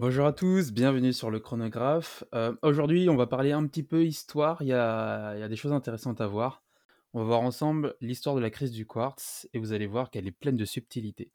Bonjour 0.00 0.24
à 0.24 0.32
tous, 0.32 0.72
bienvenue 0.72 1.12
sur 1.12 1.30
le 1.30 1.40
chronographe. 1.40 2.24
Euh, 2.34 2.54
aujourd'hui, 2.62 3.10
on 3.10 3.16
va 3.16 3.26
parler 3.26 3.52
un 3.52 3.66
petit 3.66 3.82
peu 3.82 4.06
histoire, 4.06 4.62
il 4.62 4.68
y, 4.68 4.72
a, 4.72 5.34
il 5.36 5.40
y 5.40 5.42
a 5.42 5.48
des 5.48 5.56
choses 5.56 5.74
intéressantes 5.74 6.22
à 6.22 6.26
voir. 6.26 6.62
On 7.12 7.18
va 7.18 7.26
voir 7.26 7.40
ensemble 7.42 7.94
l'histoire 8.00 8.34
de 8.34 8.40
la 8.40 8.48
crise 8.48 8.72
du 8.72 8.86
quartz 8.86 9.46
et 9.52 9.58
vous 9.58 9.74
allez 9.74 9.86
voir 9.86 10.10
qu'elle 10.10 10.26
est 10.26 10.30
pleine 10.30 10.56
de 10.56 10.64
subtilités. 10.64 11.30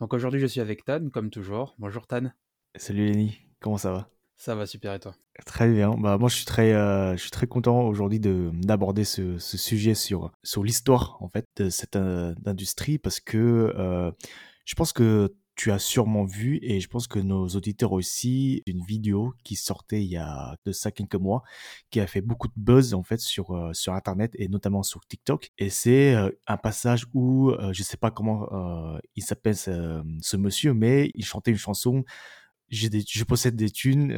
Donc 0.00 0.14
aujourd'hui, 0.14 0.40
je 0.40 0.46
suis 0.46 0.62
avec 0.62 0.82
Tan, 0.86 1.10
comme 1.10 1.28
toujours. 1.28 1.74
Bonjour 1.78 2.06
Tan. 2.06 2.32
Salut 2.74 3.04
Lenny, 3.04 3.38
comment 3.60 3.76
ça 3.76 3.92
va? 3.92 4.08
Ça 4.38 4.54
va 4.54 4.64
super 4.64 4.94
et 4.94 4.98
toi? 4.98 5.14
Très 5.44 5.70
bien. 5.70 5.90
Bah, 5.90 6.16
moi, 6.16 6.30
je 6.30 6.36
suis 6.36 6.46
très, 6.46 6.72
euh, 6.72 7.12
je 7.18 7.20
suis 7.20 7.30
très 7.30 7.46
content 7.46 7.82
aujourd'hui 7.82 8.18
de, 8.18 8.50
d'aborder 8.54 9.04
ce, 9.04 9.36
ce 9.36 9.58
sujet 9.58 9.92
sur, 9.92 10.32
sur 10.42 10.64
l'histoire 10.64 11.18
en 11.20 11.28
fait 11.28 11.44
de 11.56 11.68
cette 11.68 11.96
euh, 11.96 12.34
industrie 12.46 12.96
parce 12.96 13.20
que 13.20 13.74
je 14.64 14.74
pense 14.74 14.94
que 14.94 15.34
tu 15.56 15.72
as 15.72 15.78
sûrement 15.78 16.24
vu, 16.24 16.58
et 16.62 16.80
je 16.80 16.88
pense 16.88 17.06
que 17.08 17.18
nos 17.18 17.48
auditeurs 17.48 17.92
aussi, 17.92 18.62
une 18.66 18.82
vidéo 18.84 19.34
qui 19.42 19.56
sortait 19.56 20.02
il 20.04 20.10
y 20.10 20.18
a 20.18 20.56
de 20.66 20.72
ça 20.72 20.90
quelques 20.92 21.16
mois, 21.16 21.42
qui 21.90 21.98
a 22.00 22.06
fait 22.06 22.20
beaucoup 22.20 22.48
de 22.48 22.52
buzz 22.56 22.92
en 22.94 23.02
fait 23.02 23.18
sur, 23.20 23.52
euh, 23.52 23.72
sur 23.72 23.94
Internet 23.94 24.32
et 24.36 24.48
notamment 24.48 24.82
sur 24.82 25.00
TikTok. 25.06 25.50
Et 25.58 25.70
c'est 25.70 26.14
euh, 26.14 26.30
un 26.46 26.58
passage 26.58 27.06
où, 27.14 27.50
euh, 27.50 27.72
je 27.72 27.82
sais 27.82 27.96
pas 27.96 28.10
comment 28.10 28.48
euh, 28.52 28.98
il 29.16 29.24
s'appelle 29.24 29.56
ce, 29.56 30.36
monsieur, 30.36 30.74
mais 30.74 31.10
il 31.14 31.24
chantait 31.24 31.50
une 31.52 31.56
chanson 31.56 32.04
des, 32.70 33.04
je 33.08 33.24
possède 33.24 33.56
des 33.56 33.70
thunes, 33.70 34.12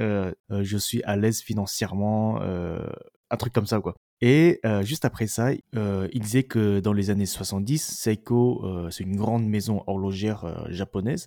je 0.51 0.77
suis 0.79 1.03
à 1.05 1.17
l'aise 1.17 1.43
financièrement, 1.43 2.41
un 2.41 3.37
truc 3.37 3.53
comme 3.53 3.67
ça 3.67 3.81
quoi. 3.81 3.95
Et 4.21 4.59
euh, 4.65 4.83
juste 4.83 5.05
après 5.05 5.29
ça, 5.29 5.51
euh, 5.77 6.09
il 6.13 6.23
disait 6.23 6.43
que 6.43 6.81
dans 6.81 6.93
les 6.93 7.11
années 7.11 7.27
70, 7.27 7.79
Seiko, 7.79 8.65
euh, 8.65 8.91
c'est 8.91 9.05
une 9.05 9.17
grande 9.17 9.47
maison 9.47 9.85
horlogère 9.87 10.67
japonaise 10.71 11.27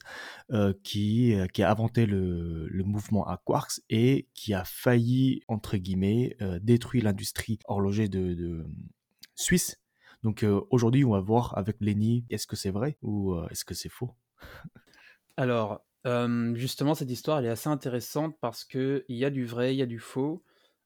qui, 0.84 1.34
a 1.34 1.72
inventé 1.72 2.06
le, 2.06 2.84
mouvement 2.84 3.26
à 3.26 3.38
quarks 3.38 3.80
et 3.90 4.28
qui 4.34 4.54
a 4.54 4.66
failli, 4.66 5.42
entre 5.48 5.78
guillemets, 5.78 6.36
détruire 6.62 7.06
l'industrie 7.06 7.60
horlogère 7.66 8.10
de, 8.10 8.66
suisse. 9.36 9.80
Donc 10.24 10.46
aujourd'hui, 10.70 11.06
on 11.06 11.12
va 11.12 11.22
voir 11.22 11.58
avec 11.58 11.78
Lenny, 11.80 12.26
est-ce 12.30 12.46
que 12.46 12.56
c'est 12.56 12.70
vrai 12.70 12.98
ou 13.02 13.36
est-ce 13.50 13.64
que 13.64 13.74
c'est 13.74 13.90
faux? 13.90 14.12
Alors, 15.38 15.86
justement, 16.54 16.94
cette 16.96 17.10
histoire, 17.10 17.40
elle 17.40 17.46
est 17.46 17.50
assez 17.50 17.70
intéressante 17.70 18.36
parce 18.42 18.66
qu'il 18.66 19.04
y 19.08 19.24
a 19.24 19.30
du 19.30 19.46
vrai, 19.46 19.74
il 19.74 19.78
y 19.78 19.82
a 19.82 19.88
du 19.88 20.00
faux. 20.00 20.44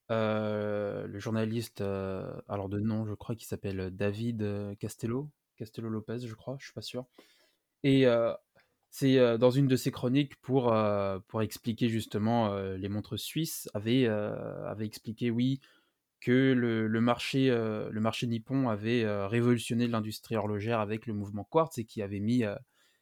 Le 0.10 1.18
journaliste, 1.20 1.82
alors 1.82 2.70
de 2.70 2.80
nom, 2.80 3.06
je 3.06 3.14
crois 3.14 3.36
qu'il 3.36 3.48
s'appelle 3.48 3.90
David 3.96 4.76
Castello, 4.80 5.30
Castello 5.58 5.90
Lopez, 5.90 6.20
je 6.20 6.34
crois, 6.34 6.58
je 6.60 6.66
suis 6.66 6.74
pas 6.74 6.82
sûr. 6.82 7.06
Et 7.84 8.06
c'est 8.92 9.38
dans 9.38 9.52
une 9.52 9.68
de 9.68 9.76
ses 9.76 9.92
chroniques 9.92 10.36
pour, 10.38 10.74
pour 11.28 11.42
expliquer 11.42 11.90
justement 11.90 12.56
les 12.56 12.90
montres 12.90 13.20
suisses, 13.20 13.70
avait, 13.74 14.06
avait 14.08 14.86
expliqué, 14.86 15.32
oui, 15.32 15.60
que 16.22 16.54
le, 16.54 16.88
le 16.88 17.02
marché, 17.02 17.50
le 17.50 18.00
marché 18.00 18.28
nippon 18.28 18.70
avait 18.70 19.06
révolutionné 19.28 19.88
l'industrie 19.88 20.36
horlogère 20.36 20.80
avec 20.80 21.06
le 21.08 21.14
mouvement 21.14 21.44
quartz 21.44 21.78
et 21.78 21.86
qui 21.86 22.02
avait 22.02 22.20
mis, 22.20 22.44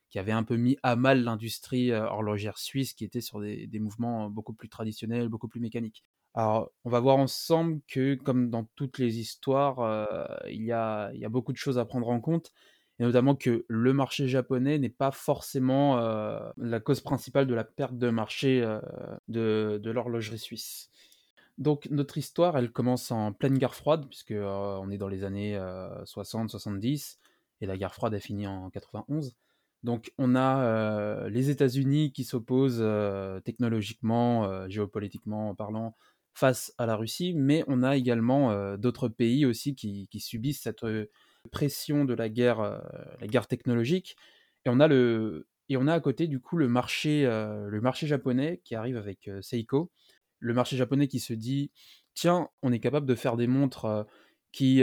qui 0.10 0.20
avait 0.20 0.32
un 0.32 0.44
peu 0.44 0.58
mis 0.58 0.78
à 0.84 0.96
mal 0.96 1.24
l'industrie 1.24 1.92
horlogère 1.94 2.58
suisse 2.58 2.94
qui 2.94 3.06
était 3.06 3.22
sur 3.22 3.40
des, 3.40 3.68
des 3.68 3.80
mouvements 3.80 4.30
beaucoup 4.30 4.54
plus 4.54 4.70
traditionnels, 4.70 5.30
beaucoup 5.30 5.48
plus 5.48 5.60
mécaniques. 5.60 6.04
Alors, 6.36 6.72
on 6.84 6.90
va 6.90 7.00
voir 7.00 7.18
ensemble 7.18 7.82
que, 7.88 8.16
comme 8.16 8.50
dans 8.50 8.66
toutes 8.76 8.98
les 8.98 9.20
histoires, 9.20 9.80
euh, 9.82 10.26
il 10.50 10.64
y 10.64 10.72
a, 10.72 11.12
beaucoup 11.30 11.52
de 11.52 11.58
choses 11.58 11.78
à 11.78 11.86
prendre 11.86 12.10
en 12.10 12.20
compte, 12.20 12.52
et 13.00 13.04
notamment 13.04 13.36
que 13.36 13.66
le 13.68 13.94
marché 13.94 14.28
japonais 14.28 14.80
n'est 14.80 14.90
pas 14.90 15.12
forcément 15.12 16.00
euh, 16.00 16.40
la 16.58 16.80
cause 16.80 17.02
principale 17.02 17.46
de 17.46 17.54
la 17.54 17.64
perte 17.64 17.98
de 17.98 18.10
marché 18.10 18.64
euh, 18.64 18.80
de, 19.28 19.80
l'horlogerie 19.92 20.40
suisse. 20.40 20.90
Donc, 21.60 21.88
notre 21.92 22.18
histoire, 22.18 22.58
elle 22.58 22.72
commence 22.72 23.12
en 23.12 23.32
pleine 23.32 23.60
guerre 23.60 23.76
froide, 23.76 24.08
puisque 24.08 24.34
on 24.36 24.90
est 24.90 24.98
dans 24.98 25.08
les 25.08 25.24
années 25.24 25.56
60-70, 25.56 27.18
et 27.62 27.68
la 27.68 27.78
guerre 27.78 27.94
froide 27.94 28.16
a 28.16 28.20
fini 28.20 28.48
en 28.48 28.72
91. 28.72 29.36
Donc, 29.84 30.12
on 30.18 30.36
a 30.36 31.30
les 31.30 31.52
États-Unis 31.52 32.12
qui 32.12 32.24
s'opposent 32.24 32.84
technologiquement, 33.44 34.68
géopolitiquement 34.68 35.54
parlant, 35.54 35.96
face 36.34 36.74
à 36.78 36.86
la 36.86 36.96
Russie, 36.96 37.34
mais 37.36 37.64
on 37.68 37.84
a 37.84 37.96
également 37.96 38.76
d'autres 38.78 39.08
pays 39.08 39.46
aussi 39.46 39.76
qui, 39.76 40.08
subissent 40.20 40.62
cette 40.62 40.86
pression 41.52 42.06
de 42.06 42.14
la 42.14 42.30
guerre, 42.30 42.82
la 43.20 43.28
guerre 43.28 43.48
technologique. 43.48 44.16
Et 44.66 44.70
on 44.70 44.80
a 44.80 44.88
le 44.88 45.48
et 45.70 45.78
on 45.78 45.88
a 45.88 45.94
à 45.94 46.00
côté 46.00 46.28
du 46.28 46.40
coup 46.40 46.58
le 46.58 46.68
marché, 46.68 47.24
le 47.24 47.80
marché 47.82 48.08
japonais 48.08 48.62
qui 48.64 48.76
arrive 48.76 48.98
avec 48.98 49.30
Seiko, 49.42 49.92
le 50.40 50.54
marché 50.54 50.76
japonais 50.76 51.08
qui 51.08 51.20
se 51.20 51.34
dit 51.34 51.72
tiens, 52.14 52.50
on 52.62 52.72
est 52.72 52.80
capable 52.80 53.06
de 53.06 53.16
faire 53.16 53.38
des 53.38 53.48
montres 53.48 54.06
qui, 54.52 54.82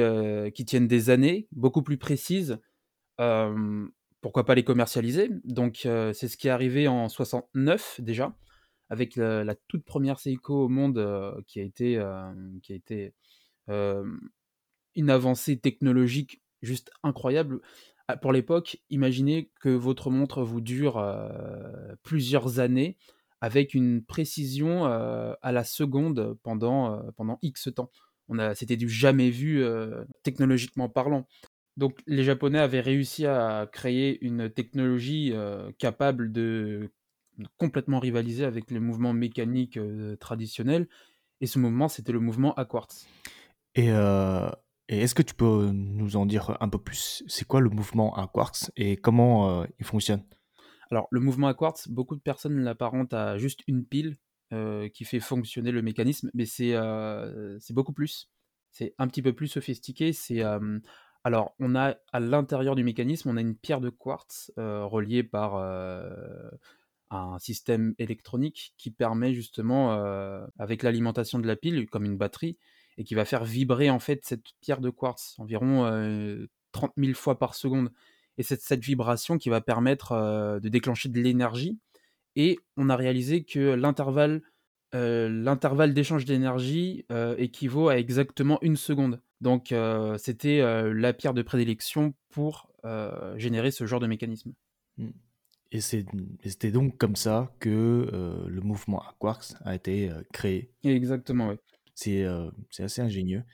qui 0.55 0.65
tiennent 0.65 0.89
des 0.89 1.11
années, 1.11 1.49
beaucoup 1.53 1.83
plus 1.83 1.99
précises. 1.99 2.59
pourquoi 4.21 4.45
pas 4.45 4.55
les 4.55 4.65
commercialiser? 4.65 5.31
Donc 5.45 5.81
c'est 5.83 6.29
ce 6.29 6.37
qui 6.37 6.49
est 6.49 6.51
arrivé 6.51 6.87
en 6.87 7.09
69 7.09 8.01
déjà 8.01 8.35
avec 8.91 9.15
la, 9.17 9.55
toute 9.69 9.85
première 9.85 10.19
Seiko 10.19 10.65
au 10.65 10.69
monde 10.69 10.99
euh, 10.99 11.41
qui 11.47 11.61
a 11.61 11.63
été, 11.63 11.97
euh, 11.97 12.33
qui 12.63 12.73
a 12.73 12.77
été 12.77 13.15
euh, 13.69 14.05
une 14.97 15.11
avancée 15.11 15.59
technologique 15.59 16.43
juste 16.61 16.91
incroyable. 17.05 17.61
Ah, 18.09 18.17
Pour 18.17 18.33
l'époque, 18.33 18.79
imaginez 18.91 19.53
que 19.61 19.69
votre 19.69 20.11
montre 20.11 20.43
vous 20.43 20.61
dure 20.61 21.03
plusieurs 22.03 22.59
années 22.59 22.99
avec 23.41 23.73
une 23.73 24.05
précision 24.05 24.85
à 24.85 25.53
la 25.53 25.65
seconde 25.65 26.37
pendant, 26.43 27.01
pendant 27.17 27.39
X 27.41 27.71
temps. 27.75 27.91
C'était 28.55 28.77
du 28.77 28.89
jamais 28.89 29.31
vu 29.31 29.65
technologiquement 30.25 30.89
parlant. 30.89 31.27
Donc 31.77 32.01
les 32.07 32.25
Japonais 32.25 32.59
avaient 32.59 32.81
réussi 32.81 33.27
à 33.27 33.69
créer 33.73 34.23
une 34.25 34.51
technologie 34.51 35.33
capable 35.79 36.33
de 36.33 36.91
complètement 37.57 37.99
rivaliser 37.99 38.45
avec 38.45 38.71
les 38.71 38.81
mouvements 38.81 39.13
mécaniques 39.13 39.77
euh, 39.77 40.17
traditionnels. 40.17 40.89
Et 41.41 41.47
ce 41.47 41.59
mouvement, 41.59 41.89
c'était 41.89 42.13
le 42.13 42.21
mouvement 42.21 42.55
à 42.55 42.65
quartz. 42.65 43.07
Et, 43.75 43.91
euh, 43.91 44.51
et 44.89 45.01
est-ce 45.01 45.15
que 45.15 45.23
tu 45.23 45.35
peux 45.35 45.71
nous 45.73 46.17
en 46.17 46.27
dire 46.27 46.57
un 46.61 46.69
peu 46.69 46.79
plus? 46.79 47.23
C'est 47.27 47.47
quoi 47.47 47.61
le 47.61 47.71
mouvement 47.71 48.15
à 48.17 48.27
quarks 48.27 48.71
et 48.77 48.97
comment 48.97 49.63
euh, 49.63 49.67
il 49.79 49.87
fonctionne? 49.87 50.23
Alors, 50.91 51.07
le 51.11 51.21
mouvement 51.21 51.47
à 51.47 51.55
quartz, 51.55 51.89
beaucoup 51.89 52.17
de 52.17 52.21
personnes 52.21 52.59
l'apparentent 52.61 53.15
à 53.15 53.39
juste 53.39 53.61
une 53.67 53.85
pile 53.85 54.17
qui 54.93 55.05
fait 55.05 55.21
fonctionner 55.21 55.71
le 55.71 55.81
mécanisme, 55.81 56.29
mais 56.35 56.45
c'est 56.45 56.75
beaucoup 57.71 57.93
plus. 57.93 58.29
C'est 58.73 58.97
un 58.99 59.07
petit 59.07 59.23
peu 59.23 59.33
plus 59.33 59.47
sophistiqué. 59.47 60.13
C'est 60.13 60.43
alors, 61.23 61.55
on 61.59 61.75
a 61.77 61.97
à 62.13 62.21
l'intérieur 62.21 62.75
du 62.75 62.85
mécanisme, 62.85 63.29
on 63.29 63.37
a 63.37 63.41
une 63.41 63.55
pierre 63.55 63.81
de 63.81 63.91
quartz 63.91 64.53
euh, 64.59 64.85
reliée 64.85 65.23
par 65.23 65.57
euh, 65.57 66.11
un 67.11 67.39
système 67.39 67.95
électronique 67.99 68.75
qui 68.77 68.91
permet 68.91 69.35
justement, 69.35 69.95
euh, 69.95 70.47
avec 70.59 70.83
l'alimentation 70.83 71.39
de 71.39 71.47
la 71.47 71.57
pile, 71.57 71.89
comme 71.89 72.05
une 72.05 72.17
batterie, 72.17 72.57
et 73.01 73.05
qui 73.05 73.15
va 73.15 73.25
faire 73.25 73.45
vibrer 73.45 73.89
en 73.89 73.99
fait 73.99 74.21
cette 74.25 74.45
pierre 74.61 74.81
de 74.81 74.91
quartz 74.91 75.35
environ 75.39 75.87
euh, 75.87 76.47
30 76.73 76.93
000 76.99 77.15
fois 77.15 77.39
par 77.39 77.55
seconde. 77.55 77.91
Et 78.37 78.43
c'est 78.43 78.61
cette 78.61 78.85
vibration 78.85 79.39
qui 79.39 79.49
va 79.49 79.63
permettre 79.63 80.13
euh, 80.13 80.61
de 80.61 80.69
déclencher 80.69 81.09
de 81.09 81.19
l'énergie. 81.19 81.79
Et 82.37 82.59
on 82.77 82.91
a 82.91 82.97
réalisé 82.97 83.43
que 83.43 83.75
l'intervalle 83.75 84.43
euh, 84.95 85.29
l'intervalle 85.29 85.95
d'échange 85.95 86.25
d'énergie 86.25 87.07
équivaut 87.39 87.89
à 87.89 87.97
exactement 87.97 88.59
une 88.61 88.77
seconde. 88.77 89.23
Donc 89.41 89.75
c'était 90.19 90.61
la 90.93 91.13
pierre 91.13 91.33
de 91.33 91.43
prédilection 91.43 92.13
pour 92.29 92.71
générer 93.37 93.71
ce 93.71 93.87
genre 93.87 94.01
de 94.01 94.07
mécanisme. 94.07 94.53
Hmm. 94.99 95.11
Et 95.73 95.81
c'était 95.81 96.73
donc 96.73 96.99
comme 96.99 97.15
ça 97.15 97.55
que 97.61 98.09
euh, 98.13 98.49
le 98.49 98.61
mouvement 98.61 99.01
à 99.01 99.15
quarks 99.21 99.55
a 99.65 99.75
été 99.75 100.11
euh, 100.11 100.23
créé. 100.33 100.73
Exactement, 100.83 101.49
oui. 101.51 101.57
C'est 101.95 102.25
euh, 102.25 102.51
c'est 102.71 102.83
assez 102.83 103.03
ingénieux. 103.03 103.45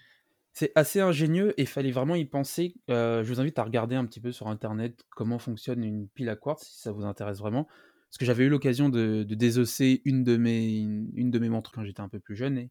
C'est 0.52 0.72
assez 0.74 1.00
ingénieux 1.00 1.50
et 1.60 1.62
il 1.62 1.68
fallait 1.68 1.90
vraiment 1.90 2.14
y 2.14 2.24
penser. 2.24 2.74
Je 2.88 3.22
vous 3.26 3.40
invite 3.40 3.58
à 3.58 3.64
regarder 3.64 3.94
un 3.96 4.06
petit 4.06 4.20
peu 4.20 4.32
sur 4.32 4.48
Internet 4.48 5.04
comment 5.10 5.38
fonctionne 5.38 5.84
une 5.84 6.08
pile 6.08 6.30
à 6.30 6.36
quartz, 6.36 6.64
si 6.64 6.80
ça 6.80 6.92
vous 6.92 7.04
intéresse 7.04 7.38
vraiment. 7.40 7.68
parce 8.08 8.19
que 8.19 8.24
j'avais 8.24 8.44
eu 8.44 8.48
l'occasion 8.48 8.88
de, 8.88 9.22
de 9.24 9.34
désosser 9.34 10.00
une 10.06 10.24
de 10.24 10.38
mes, 10.38 10.78
une 11.14 11.30
de 11.30 11.38
mes 11.38 11.50
montres 11.50 11.72
quand 11.72 11.84
j'étais 11.84 12.00
un 12.00 12.08
peu 12.08 12.20
plus 12.20 12.36
jeune. 12.36 12.56
Et, 12.56 12.70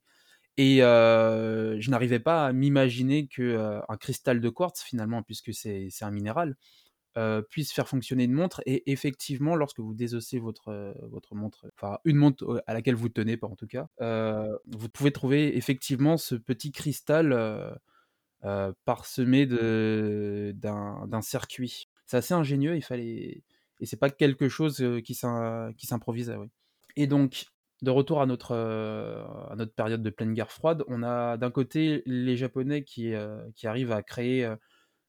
et 0.57 0.77
je 0.79 1.89
n'arrivais 1.91 2.19
pas 2.19 2.47
à 2.47 2.53
m'imaginer 2.53 3.27
que 3.27 3.43
euh, 3.43 3.79
un 3.87 3.97
cristal 3.97 4.41
de 4.41 4.49
quartz, 4.49 4.81
finalement, 4.81 5.21
puisque 5.21 5.53
c'est 5.53 5.89
un 6.01 6.11
minéral, 6.11 6.55
euh, 7.17 7.41
puisse 7.41 7.71
faire 7.71 7.87
fonctionner 7.87 8.25
une 8.25 8.33
montre. 8.33 8.61
Et 8.65 8.91
effectivement, 8.91 9.55
lorsque 9.55 9.79
vous 9.79 9.93
désossez 9.93 10.37
votre, 10.39 10.95
votre 11.09 11.33
montre, 11.35 11.65
enfin 11.75 11.97
une 12.03 12.17
montre 12.17 12.63
à 12.67 12.73
laquelle 12.73 12.95
vous 12.95 13.09
tenez, 13.09 13.37
pas 13.37 13.47
en 13.47 13.55
tout 13.55 13.67
cas, 13.67 13.87
vous 14.67 14.89
pouvez 14.89 15.11
trouver 15.11 15.55
effectivement 15.57 16.17
ce 16.17 16.35
petit 16.35 16.71
cristal 16.71 17.79
parsemé 18.85 19.45
d'un 19.45 21.21
circuit. 21.21 21.87
C'est 22.05 22.17
assez 22.17 22.33
ingénieux, 22.33 22.75
il 22.75 22.83
fallait 22.83 23.43
et 23.81 23.85
c'est 23.85 23.97
pas 23.97 24.09
quelque 24.09 24.47
chose 24.49 24.83
qui 25.03 25.15
s'improvise. 25.15 26.33
Oui. 26.37 26.47
Et 26.95 27.07
donc, 27.07 27.45
de 27.81 27.91
retour 27.91 28.21
à 28.21 28.25
notre, 28.25 28.53
à 28.53 29.55
notre 29.55 29.73
période 29.73 30.01
de 30.03 30.09
pleine 30.09 30.33
guerre 30.33 30.51
froide, 30.51 30.83
on 30.87 31.03
a 31.03 31.37
d'un 31.37 31.51
côté 31.51 32.03
les 32.05 32.35
Japonais 32.35 32.83
qui, 32.83 33.13
qui 33.55 33.67
arrivent 33.67 33.91
à 33.91 34.03
créer 34.03 34.53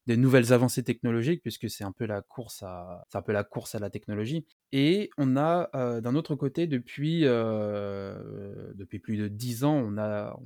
des 0.07 0.17
nouvelles 0.17 0.53
avancées 0.53 0.85
technologiques, 0.85 1.43
puisque 1.43 1.69
c'est 1.69 1.85
un 1.85 1.93
peu 1.93 2.07
la 2.07 2.23
course 2.23 2.63
à, 2.63 3.05
un 3.13 3.23
peu 3.23 3.33
la 3.33 3.45
technologie. 3.91 4.47
Et 4.73 5.11
on 5.19 5.37
a 5.37 6.01
d'un 6.01 6.15
autre 6.15 6.37
côté, 6.37 6.67
depuis, 6.67 7.23
depuis 7.23 8.99
plus 9.01 9.17
de 9.17 9.29
dix 9.29 9.65
ans, 9.65 9.75
on 9.75 9.99
a, 9.99 10.39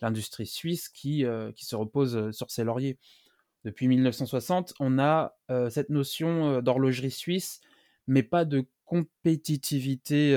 l'industrie 0.00 0.46
suisse 0.46 0.88
qui, 0.88 1.24
qui 1.54 1.64
se 1.66 1.76
repose 1.76 2.32
sur 2.32 2.50
ses 2.50 2.64
lauriers. 2.64 2.98
Depuis 3.64 3.86
1960, 3.86 4.74
on 4.80 4.98
a 4.98 5.36
cette 5.70 5.90
notion 5.90 6.60
d'horlogerie 6.60 7.10
suisse, 7.12 7.60
mais 8.08 8.24
pas 8.24 8.44
de 8.44 8.64
compétitivité 8.84 10.36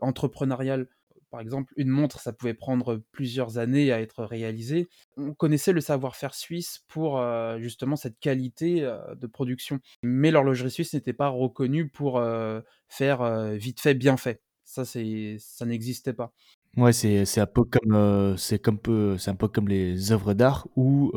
entrepreneuriale. 0.00 0.88
Par 1.36 1.42
exemple, 1.42 1.74
une 1.76 1.90
montre, 1.90 2.18
ça 2.18 2.32
pouvait 2.32 2.54
prendre 2.54 3.02
plusieurs 3.12 3.58
années 3.58 3.92
à 3.92 4.00
être 4.00 4.24
réalisé. 4.24 4.88
On 5.18 5.34
connaissait 5.34 5.74
le 5.74 5.82
savoir-faire 5.82 6.34
suisse 6.34 6.82
pour 6.88 7.22
justement 7.58 7.94
cette 7.94 8.18
qualité 8.18 8.80
de 8.80 9.26
production. 9.26 9.80
Mais 10.02 10.30
l'horlogerie 10.30 10.70
suisse 10.70 10.94
n'était 10.94 11.12
pas 11.12 11.28
reconnue 11.28 11.90
pour 11.90 12.24
faire 12.88 13.50
vite 13.52 13.80
fait, 13.80 13.92
bien 13.92 14.16
fait. 14.16 14.40
Ça, 14.64 14.86
ça 14.86 15.66
n'existait 15.66 16.14
pas. 16.14 16.32
Ouais, 16.78 16.94
c'est 16.94 17.26
c'est 17.26 17.42
un 17.42 17.46
peu 17.46 17.64
comme 17.64 18.34
c'est 18.38 18.58
comme 18.58 18.78
peu 18.78 19.18
c'est 19.18 19.30
un 19.30 19.34
peu 19.34 19.48
comme 19.48 19.68
les 19.68 20.12
œuvres 20.12 20.32
d'art 20.32 20.68
où 20.74 21.12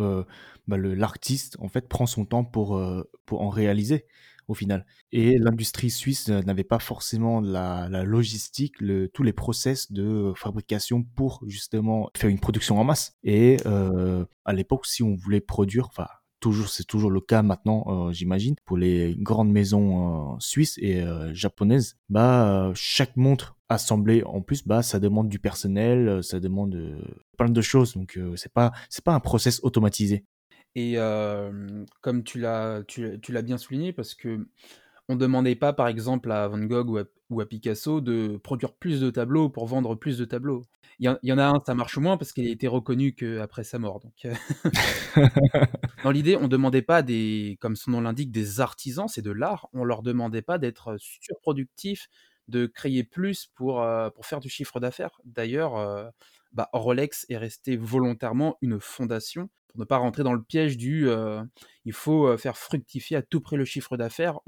bah, 0.68 0.76
le 0.76 0.96
l'artiste 0.96 1.56
en 1.62 1.70
fait 1.70 1.88
prend 1.88 2.08
son 2.08 2.26
temps 2.26 2.44
pour 2.44 2.78
pour 3.26 3.42
en 3.42 3.50
réaliser 3.50 4.06
au 4.50 4.54
final. 4.54 4.86
Et 5.12 5.38
l'industrie 5.38 5.90
suisse 5.90 6.28
n'avait 6.28 6.66
pas 6.66 6.80
forcément 6.80 7.40
la, 7.40 7.88
logistique, 8.04 8.82
le, 8.82 9.08
tous 9.08 9.24
les 9.24 9.34
process 9.34 9.92
de 9.92 10.34
fabrication 10.36 11.04
pour 11.04 11.42
justement 11.48 12.10
faire 12.18 12.30
une 12.30 12.40
production 12.40 12.78
en 12.80 12.84
masse. 12.84 13.14
Et 13.24 13.58
à 13.66 14.54
l'époque, 14.54 14.86
si 14.86 15.04
on 15.04 15.16
voulait 15.16 15.42
produire, 15.42 15.88
enfin 15.88 16.08
toujours 16.42 16.70
c'est 16.70 16.86
toujours 16.86 17.12
le 17.12 17.20
cas 17.20 17.42
maintenant 17.42 18.14
j'imagine 18.14 18.56
pour 18.64 18.78
les 18.78 19.14
grandes 19.20 19.52
maisons 19.52 20.40
suisses 20.40 20.78
et 20.78 21.04
japonaises 21.34 21.98
bah 22.08 22.72
chaque 22.76 23.18
montre 23.18 23.60
assembler 23.70 24.24
en 24.24 24.42
plus 24.42 24.66
bah 24.66 24.82
ça 24.82 25.00
demande 25.00 25.30
du 25.30 25.40
personnel 25.40 26.10
euh, 26.10 26.22
ça 26.22 26.40
demande 26.40 26.76
euh, 26.76 27.00
plein 27.38 27.50
de 27.50 27.62
choses 27.62 27.94
donc 27.94 28.18
euh, 28.18 28.36
c'est 28.36 28.52
pas 28.52 28.72
c'est 28.90 29.04
pas 29.04 29.14
un 29.14 29.20
process 29.20 29.60
automatisé 29.64 30.26
et 30.76 30.98
comme 32.02 32.24
tu 32.24 32.40
l'as 32.40 32.84
tu, 32.88 33.20
tu 33.22 33.32
l'as 33.32 33.42
bien 33.42 33.58
souligné 33.58 33.94
parce 33.94 34.14
que 34.14 34.48
on 35.08 35.16
demandait 35.16 35.56
pas 35.56 35.74
par 35.74 35.88
exemple 35.88 36.32
à 36.32 36.48
Van 36.48 36.60
Gogh 36.60 36.90
ou 36.90 36.98
à, 37.00 37.04
ou 37.32 37.42
à, 37.42 37.48
Picasso 37.48 38.00
de 38.02 38.38
produire 38.38 38.74
plus 38.74 39.02
de 39.02 39.10
tableaux 39.10 39.50
pour 39.50 39.66
vendre 39.66 39.96
plus 39.96 40.18
de 40.18 40.26
tableaux 40.26 40.64
il 41.00 41.10
y, 41.24 41.28
y, 41.28 41.34
en 41.34 41.38
a 41.38 41.46
un 41.46 41.60
ça 41.66 41.74
marche 41.74 41.98
moins 41.98 42.18
parce 42.18 42.32
qu'il 42.34 42.46
a 42.48 42.52
été 42.52 42.68
reconnu 42.68 43.14
qu'après 43.14 43.64
sa 43.64 43.80
mort 43.80 44.00
donc 44.00 44.28
dans 46.04 46.12
l'idée 46.12 46.36
on 46.36 46.48
demandait 46.48 46.84
pas 46.84 47.02
des 47.02 47.58
comme 47.60 47.76
son 47.76 47.92
nom 47.92 48.02
l'indique 48.02 48.32
des 48.32 48.60
artisans 48.60 49.08
c'est 49.08 49.24
de 49.24 49.32
l'art 49.32 49.70
on 49.74 49.84
leur 49.84 50.04
demandait 50.04 50.44
pas 50.44 50.60
d'être 50.60 50.98
surproductifs 51.00 52.10
de 52.50 52.66
créer 52.66 53.04
plus 53.04 53.48
pour, 53.56 53.86
pour 54.16 54.26
faire 54.26 54.40
du 54.40 54.50
chiffre 54.50 54.80
d'affaires. 54.80 55.22
D'ailleurs, 55.24 56.12
bah, 56.52 56.70
Rolex 56.74 57.26
est 57.30 57.38
resté 57.38 57.78
volontairement 57.78 58.58
une 58.62 58.80
fondation 58.80 59.50
pour 59.68 59.80
ne 59.80 59.86
pas 59.86 59.98
rentrer 59.98 60.24
dans 60.24 60.34
le 60.34 60.42
piège 60.42 60.78
du 60.78 61.08
il 61.86 61.94
faut 61.94 62.36
faire 62.38 62.58
fructifier 62.58 63.18
à 63.18 63.22
tout 63.22 63.40
prix 63.40 63.56
le 63.56 63.66
chiffre 63.66 63.98
d'affaires. 63.98 64.40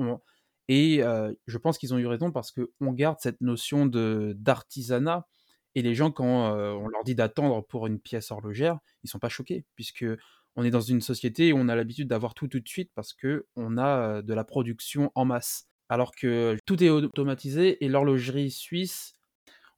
Et 0.67 1.01
je 1.45 1.57
pense 1.57 1.77
qu'ils 1.77 1.93
ont 1.93 1.99
eu 1.99 2.07
raison 2.07 2.31
parce 2.31 2.51
qu'on 2.51 2.91
garde 2.93 3.17
cette 3.19 3.39
notion 3.41 3.85
d'artisanat. 3.85 5.27
Et 5.75 5.83
les 5.83 5.93
gens, 5.93 6.11
quand 6.11 6.25
on 6.25 6.87
leur 6.87 7.03
dit 7.03 7.13
d'attendre 7.13 7.61
pour 7.61 7.85
une 7.85 7.99
pièce 7.99 8.31
horlogère, 8.31 8.79
ils 9.03 9.09
sont 9.09 9.19
pas 9.19 9.29
choqués, 9.29 9.63
puisque 9.75 10.05
on 10.55 10.63
est 10.63 10.71
dans 10.71 10.81
une 10.81 11.01
société 11.01 11.53
où 11.53 11.57
on 11.57 11.69
a 11.69 11.75
l'habitude 11.75 12.07
d'avoir 12.07 12.33
tout 12.33 12.47
tout 12.47 12.59
de 12.59 12.67
suite 12.67 12.91
parce 12.95 13.13
que 13.13 13.45
on 13.55 13.77
a 13.77 14.21
de 14.23 14.33
la 14.33 14.43
production 14.43 15.11
en 15.15 15.25
masse 15.25 15.67
alors 15.91 16.15
que 16.15 16.57
tout 16.65 16.81
est 16.81 16.89
automatisé 16.89 17.83
et 17.83 17.89
l'horlogerie 17.89 18.49
suisse, 18.49 19.11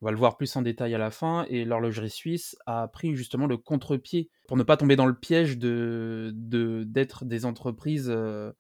on 0.03 0.07
va 0.07 0.11
le 0.11 0.17
voir 0.17 0.35
plus 0.35 0.53
en 0.57 0.61
détail 0.61 0.94
à 0.94 0.97
la 0.97 1.11
fin, 1.11 1.45
et 1.47 1.63
l'horlogerie 1.63 2.09
suisse 2.09 2.57
a 2.65 2.89
pris 2.89 3.15
justement 3.15 3.47
le 3.47 3.55
contre-pied 3.55 4.29
pour 4.50 4.57
ne 4.57 4.63
pas 4.63 4.75
tomber 4.75 4.97
dans 4.97 5.05
le 5.05 5.17
piège 5.17 5.57
d'être 5.57 7.23
des 7.23 7.45
entreprises 7.45 8.09
euh, 8.09 8.51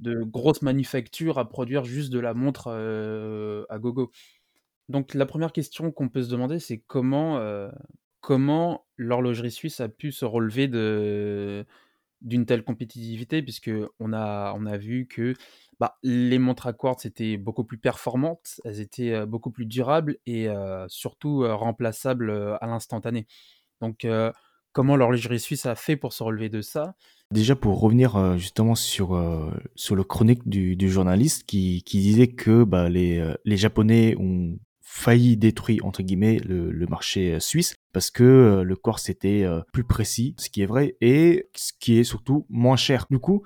de 0.00 0.22
grosses 0.22 0.62
manufactures 0.62 1.38
à 1.38 1.46
produire 1.50 1.84
juste 1.84 2.10
de 2.10 2.18
la 2.18 2.32
montre 2.32 2.68
euh, 2.68 3.66
à 3.68 3.78
gogo. 3.78 4.10
Donc 4.88 5.12
la 5.12 5.26
première 5.26 5.52
question 5.52 5.92
qu'on 5.92 6.08
peut 6.08 6.22
se 6.22 6.30
demander, 6.30 6.58
c'est 6.60 6.78
comment, 6.78 7.36
euh, 7.36 7.68
comment 8.22 8.86
l'horlogerie 8.96 9.50
suisse 9.50 9.80
a 9.80 9.90
pu 9.90 10.12
se 10.12 10.24
relever 10.24 10.66
d'une 12.22 12.46
telle 12.46 12.64
compétitivité, 12.64 13.42
puisque 13.42 13.70
on 14.00 14.14
a, 14.14 14.54
on 14.56 14.64
a 14.64 14.78
vu 14.78 15.06
que 15.06 15.34
bah, 15.78 15.98
les 16.02 16.38
montres 16.38 16.66
à 16.66 16.72
quartz 16.72 17.04
étaient 17.04 17.36
beaucoup 17.36 17.64
plus 17.64 17.78
performantes, 17.78 18.60
elles 18.64 18.80
étaient 18.80 19.26
beaucoup 19.26 19.50
plus 19.50 19.66
durables 19.66 20.16
et 20.26 20.48
surtout 20.88 21.44
remplaçables 21.46 22.30
à 22.30 22.66
l'instantané. 22.66 23.26
Donc, 23.80 24.06
comment 24.72 24.96
l'horlogerie 24.96 25.40
suisse 25.40 25.66
a 25.66 25.74
fait 25.74 25.96
pour 25.96 26.12
se 26.12 26.22
relever 26.22 26.48
de 26.48 26.62
ça? 26.62 26.94
Déjà 27.30 27.56
pour 27.56 27.80
revenir 27.80 28.38
justement 28.38 28.74
sur 28.74 29.20
sur 29.74 29.96
le 29.96 30.04
chronique 30.04 30.48
du, 30.48 30.88
journaliste 30.88 31.44
qui, 31.44 31.82
disait 31.86 32.28
que 32.28 32.64
bah, 32.64 32.88
les, 32.88 33.34
les 33.44 33.56
Japonais 33.56 34.16
ont 34.18 34.58
failli 34.80 35.36
détruire 35.36 35.84
entre 35.84 36.02
guillemets 36.02 36.38
le, 36.38 36.70
le 36.70 36.86
marché 36.86 37.38
suisse 37.40 37.74
parce 37.92 38.10
que 38.10 38.62
le 38.62 38.76
quartz 38.76 39.08
était 39.08 39.46
plus 39.72 39.84
précis, 39.84 40.34
ce 40.38 40.50
qui 40.50 40.60
est 40.60 40.66
vrai, 40.66 40.96
et 41.00 41.48
ce 41.54 41.72
qui 41.80 41.98
est 41.98 42.04
surtout 42.04 42.46
moins 42.50 42.76
cher. 42.76 43.06
Du 43.10 43.18
coup, 43.18 43.42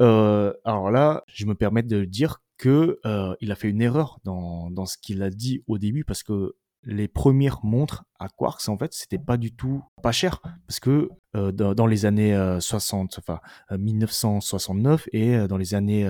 euh, 0.00 0.52
alors 0.64 0.90
là, 0.90 1.22
je 1.26 1.46
me 1.46 1.54
permets 1.54 1.82
de 1.82 2.04
dire 2.04 2.42
que 2.58 2.98
euh, 3.04 3.34
il 3.40 3.52
a 3.52 3.54
fait 3.54 3.68
une 3.68 3.82
erreur 3.82 4.18
dans, 4.24 4.86
ce 4.86 4.96
qu'il 4.98 5.22
a 5.22 5.30
dit 5.30 5.62
au 5.66 5.78
début 5.78 6.04
parce 6.04 6.22
que 6.22 6.54
les 6.84 7.06
premières 7.06 7.60
montres 7.62 8.04
à 8.18 8.28
quarks, 8.28 8.68
en 8.68 8.76
fait, 8.76 8.92
c'était 8.92 9.18
pas 9.18 9.36
du 9.36 9.54
tout 9.54 9.84
pas 10.02 10.10
cher 10.10 10.42
parce 10.66 10.80
que 10.80 11.10
euh, 11.36 11.52
dans, 11.52 11.86
les 11.86 12.06
années 12.06 12.36
60, 12.60 13.18
enfin 13.18 13.40
1969 13.76 15.08
et 15.12 15.46
dans 15.46 15.56
les 15.56 15.74
années 15.74 16.08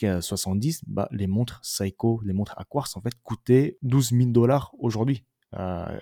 70, 0.00 0.82
bah, 0.86 1.08
les 1.10 1.26
montres 1.26 1.60
Seiko, 1.62 2.20
les 2.24 2.32
montres 2.32 2.54
à 2.56 2.64
quarks, 2.64 2.96
en 2.96 3.02
fait, 3.02 3.14
coûtaient 3.22 3.76
12 3.82 4.10
000 4.10 4.30
dollars 4.30 4.72
aujourd'hui 4.78 5.24
à. 5.54 5.98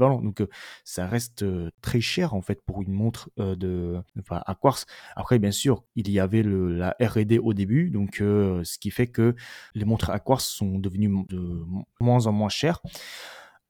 Donc, 0.00 0.40
euh, 0.40 0.48
ça 0.84 1.06
reste 1.06 1.42
euh, 1.42 1.70
très 1.82 2.00
cher 2.00 2.34
en 2.34 2.42
fait 2.42 2.60
pour 2.62 2.82
une 2.82 2.92
montre 2.92 3.30
euh, 3.38 3.56
de, 3.56 4.00
à 4.30 4.54
quartz. 4.54 4.86
Après, 5.16 5.38
bien 5.38 5.50
sûr, 5.50 5.84
il 5.96 6.10
y 6.10 6.20
avait 6.20 6.42
le, 6.42 6.72
la 6.72 6.96
R&D 7.00 7.38
au 7.38 7.54
début, 7.54 7.90
donc 7.90 8.16
ce 8.16 8.78
qui 8.78 8.90
fait 8.90 9.06
que 9.06 9.34
les 9.74 9.84
montres 9.84 10.10
à 10.10 10.18
quartz 10.18 10.44
sont 10.44 10.78
devenues 10.78 11.24
de 11.28 11.62
moins 12.00 12.26
en 12.26 12.32
moins 12.32 12.48
chères. 12.48 12.80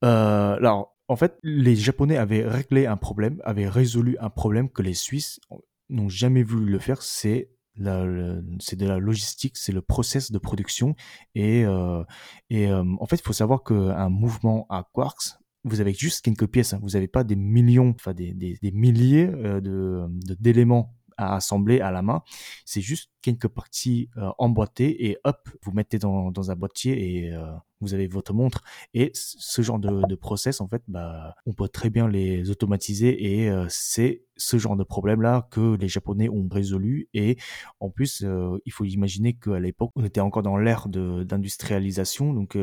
alors, 0.03 0.97
en 1.09 1.17
fait, 1.17 1.39
les 1.43 1.75
Japonais 1.75 2.17
avaient 2.17 2.47
réglé 2.47 2.87
un 2.87 2.97
problème, 2.97 3.41
avaient 3.45 3.69
résolu 3.69 4.17
un 4.21 4.31
problème 4.31 4.71
que 4.71 4.83
les 4.83 4.95
Suisses 4.95 5.41
n'ont 5.89 6.09
jamais 6.09 6.45
voulu 6.45 6.71
le 6.71 6.79
faire, 6.79 7.03
c'est 7.03 7.51
c'est 7.77 8.77
de 8.77 8.87
la 8.87 8.99
logistique, 8.99 9.57
c'est 9.57 9.73
le 9.73 9.83
process 9.83 10.31
de 10.31 10.39
production. 10.39 10.95
Et, 11.35 11.65
euh, 11.65 12.03
et 12.51 12.69
euh, 12.69 12.85
en 12.99 13.07
fait, 13.07 13.17
il 13.17 13.23
faut 13.23 13.33
savoir 13.33 13.63
qu'un 13.63 14.09
mouvement 14.09 14.67
à 14.69 14.89
Quarks, 14.93 15.39
vous 15.65 15.81
avez 15.81 15.93
juste 15.93 16.25
quelques 16.25 16.47
pièces, 16.47 16.73
hein. 16.73 16.81
vous 16.83 16.91
n'avez 16.91 17.09
pas 17.09 17.23
des 17.23 17.37
millions, 17.37 17.95
enfin 17.95 18.15
des, 18.15 18.33
des, 18.33 18.57
des 18.63 18.71
milliers 18.71 19.29
euh, 19.29 19.61
de 19.61 20.07
d'éléments 20.37 20.95
à 21.21 21.35
assembler 21.37 21.81
à 21.81 21.91
la 21.91 22.03
main. 22.03 22.23
C'est 22.65 22.81
juste 22.81 23.11
quelques 23.23 23.49
parties 23.49 24.09
euh, 24.17 24.31
emboîtées 24.39 25.07
et 25.07 25.19
hop, 25.25 25.49
vous 25.63 25.73
mettez 25.73 25.99
dans, 25.99 26.51
un 26.51 26.57
boîtier 26.57 27.19
et 27.27 27.33
euh, 27.33 27.45
vous 27.81 27.93
avez 27.93 28.07
votre 28.07 28.33
montre. 28.33 28.63
Et 28.95 29.11
ce 29.15 29.63
genre 29.63 29.79
de, 29.79 30.15
process, 30.15 30.61
en 30.61 30.69
fait, 30.69 30.83
bah, 30.89 31.35
on 31.47 31.53
peut 31.53 31.69
très 31.69 31.91
bien 31.91 32.09
les 32.09 32.51
automatiser 32.51 33.43
et 33.43 33.51
euh, 33.51 33.67
c'est 33.69 34.25
ce 34.37 34.57
genre 34.57 34.77
de 34.77 34.85
problème-là 34.85 35.49
que 35.51 35.77
les 35.77 35.89
Japonais 35.89 36.31
ont 36.31 36.49
résolu. 36.51 37.09
Et 37.13 37.37
en 37.79 37.91
plus, 37.91 38.25
il 38.65 38.73
faut 38.73 38.85
imaginer 38.85 39.35
qu'à 39.35 39.61
l'époque, 39.61 39.91
on 39.97 40.05
était 40.05 40.21
encore 40.21 40.43
dans 40.43 40.57
l'ère 40.57 40.89
d'industrialisation. 40.89 42.33
Donc, 42.33 42.57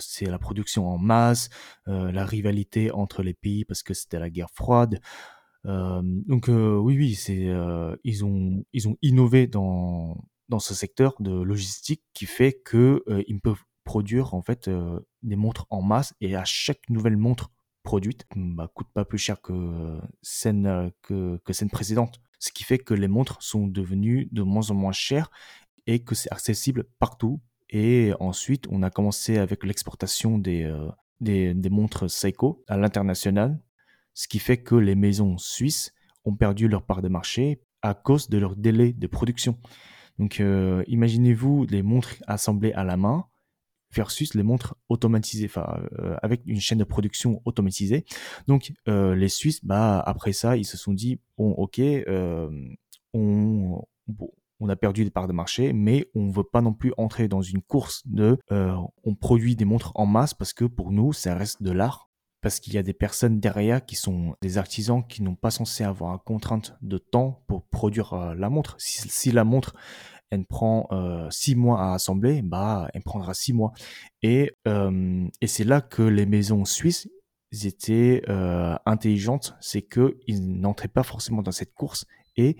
c'est 0.00 0.26
la 0.26 0.38
production 0.40 0.88
en 0.88 0.98
masse, 0.98 1.48
la 1.86 2.24
rivalité 2.24 2.90
entre 2.90 3.22
les 3.22 3.34
pays 3.34 3.64
parce 3.64 3.84
que 3.84 3.94
c'était 3.94 4.18
la 4.18 4.30
guerre 4.30 4.50
froide. 4.52 5.00
Euh, 5.66 6.00
donc 6.04 6.48
euh, 6.48 6.76
oui, 6.76 6.96
oui, 6.96 7.14
c'est 7.14 7.48
euh, 7.48 7.96
ils 8.04 8.24
ont 8.24 8.64
ils 8.72 8.88
ont 8.88 8.96
innové 9.02 9.46
dans 9.46 10.24
dans 10.48 10.58
ce 10.58 10.74
secteur 10.74 11.14
de 11.20 11.30
logistique 11.42 12.02
qui 12.14 12.26
fait 12.26 12.52
que 12.64 13.04
ils 13.28 13.40
peuvent 13.40 13.62
produire 13.84 14.34
en 14.34 14.42
fait 14.42 14.70
des 15.22 15.36
montres 15.36 15.66
en 15.70 15.82
masse 15.82 16.14
et 16.20 16.34
à 16.36 16.44
chaque 16.44 16.88
nouvelle 16.90 17.16
montre 17.16 17.50
produite 17.82 18.26
bah, 18.36 18.70
coûte 18.74 18.88
pas 18.92 19.04
plus 19.04 19.18
cher 19.18 19.40
que 19.40 19.98
scène 20.22 20.90
que, 21.02 21.38
que 21.44 21.52
scène 21.52 21.70
précédente. 21.70 22.20
Ce 22.38 22.50
qui 22.52 22.64
fait 22.64 22.78
que 22.78 22.94
les 22.94 23.08
montres 23.08 23.42
sont 23.42 23.66
devenues 23.66 24.28
de 24.32 24.42
moins 24.42 24.70
en 24.70 24.74
moins 24.74 24.92
chères 24.92 25.30
et 25.86 26.02
que 26.02 26.14
c'est 26.14 26.32
accessible 26.32 26.84
partout. 26.98 27.40
Et 27.68 28.12
ensuite 28.18 28.66
on 28.70 28.82
a 28.82 28.90
commencé 28.90 29.38
avec 29.38 29.64
l'exportation 29.64 30.38
des, 30.38 30.68
des, 31.20 31.54
des 31.54 31.70
montres 31.70 32.10
Seiko 32.10 32.64
à 32.66 32.76
l'international 32.76 33.60
ce 34.20 34.28
qui 34.28 34.38
fait 34.38 34.58
que 34.58 34.74
les 34.74 34.96
maisons 34.96 35.38
suisses 35.38 35.94
ont 36.26 36.36
perdu 36.36 36.68
leur 36.68 36.82
part 36.82 37.00
de 37.00 37.08
marché 37.08 37.62
à 37.80 37.94
cause 37.94 38.28
de 38.28 38.36
leur 38.36 38.54
délai 38.54 38.92
de 38.92 39.06
production. 39.06 39.56
Donc 40.18 40.40
euh, 40.40 40.84
imaginez-vous 40.88 41.64
les 41.70 41.82
montres 41.82 42.16
assemblées 42.26 42.74
à 42.74 42.84
la 42.84 42.98
main 42.98 43.24
versus 43.94 44.34
les 44.34 44.42
montres 44.42 44.74
automatisées, 44.90 45.46
enfin 45.46 45.82
euh, 45.98 46.16
avec 46.22 46.42
une 46.44 46.60
chaîne 46.60 46.76
de 46.76 46.84
production 46.84 47.40
automatisée. 47.46 48.04
Donc 48.46 48.74
euh, 48.88 49.14
les 49.14 49.30
Suisses, 49.30 49.64
bah 49.64 50.00
après 50.00 50.34
ça, 50.34 50.58
ils 50.58 50.66
se 50.66 50.76
sont 50.76 50.92
dit 50.92 51.18
bon 51.38 51.52
ok, 51.52 51.80
on, 53.14 53.82
on 54.60 54.68
a 54.68 54.76
perdu 54.76 55.04
des 55.04 55.10
parts 55.10 55.28
de 55.28 55.32
marché, 55.32 55.72
mais 55.72 56.10
on 56.14 56.26
ne 56.26 56.32
veut 56.32 56.44
pas 56.44 56.60
non 56.60 56.74
plus 56.74 56.92
entrer 56.98 57.26
dans 57.26 57.40
une 57.40 57.62
course 57.62 58.02
de 58.04 58.36
on 58.50 59.14
produit 59.14 59.56
des 59.56 59.64
montres 59.64 59.92
en 59.94 60.04
masse 60.04 60.34
parce 60.34 60.52
que 60.52 60.66
pour 60.66 60.92
nous 60.92 61.14
ça 61.14 61.34
reste 61.34 61.62
de 61.62 61.70
l'art 61.70 62.09
parce 62.40 62.60
qu'il 62.60 62.74
y 62.74 62.78
a 62.78 62.82
des 62.82 62.92
personnes 62.92 63.40
derrière 63.40 63.84
qui 63.84 63.96
sont 63.96 64.34
des 64.40 64.58
artisans 64.58 65.06
qui 65.06 65.22
n'ont 65.22 65.34
pas 65.34 65.50
censé 65.50 65.84
avoir 65.84 66.12
une 66.12 66.18
contrainte 66.20 66.76
de 66.80 66.98
temps 66.98 67.42
pour 67.46 67.64
produire 67.64 68.14
euh, 68.14 68.34
la 68.34 68.48
montre. 68.50 68.76
Si, 68.78 69.30
la 69.30 69.44
montre 69.44 69.74
elle 70.30 70.44
prend 70.44 70.86
euh, 70.92 71.28
six 71.30 71.56
mois 71.56 71.82
à 71.82 71.94
assembler, 71.94 72.40
bah 72.40 72.88
elle 72.94 73.02
prendra 73.02 73.34
six 73.34 73.52
mois. 73.52 73.72
Et, 74.22 74.52
euh, 74.68 75.26
c'est 75.44 75.64
là 75.64 75.80
que 75.80 76.02
les 76.02 76.24
maisons 76.24 76.64
suisses 76.64 77.08
étaient 77.64 78.22
intelligentes, 78.86 79.56
c'est 79.60 79.82
que 79.82 80.16
ils 80.28 80.60
n'entraient 80.60 80.86
pas 80.86 81.02
forcément 81.02 81.42
dans 81.42 81.50
cette 81.50 81.74
course 81.74 82.06
et 82.36 82.56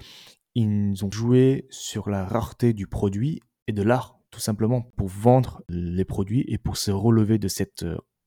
ils 0.57 1.05
ont 1.05 1.13
joué 1.13 1.69
sur 1.71 2.11
la 2.11 2.25
rareté 2.25 2.73
du 2.73 2.89
produit 2.89 3.41
et 3.69 3.73
de 3.73 3.83
l'art 3.83 4.19
tout 4.33 4.41
simplement 4.41 4.83
pour 4.83 5.07
vendre 5.07 5.63
les 5.69 6.05
produits 6.05 6.45
et 6.49 6.59
pour 6.59 6.77
se 6.77 6.91
relever 6.91 7.39
de 7.39 7.47
cette 7.47 7.85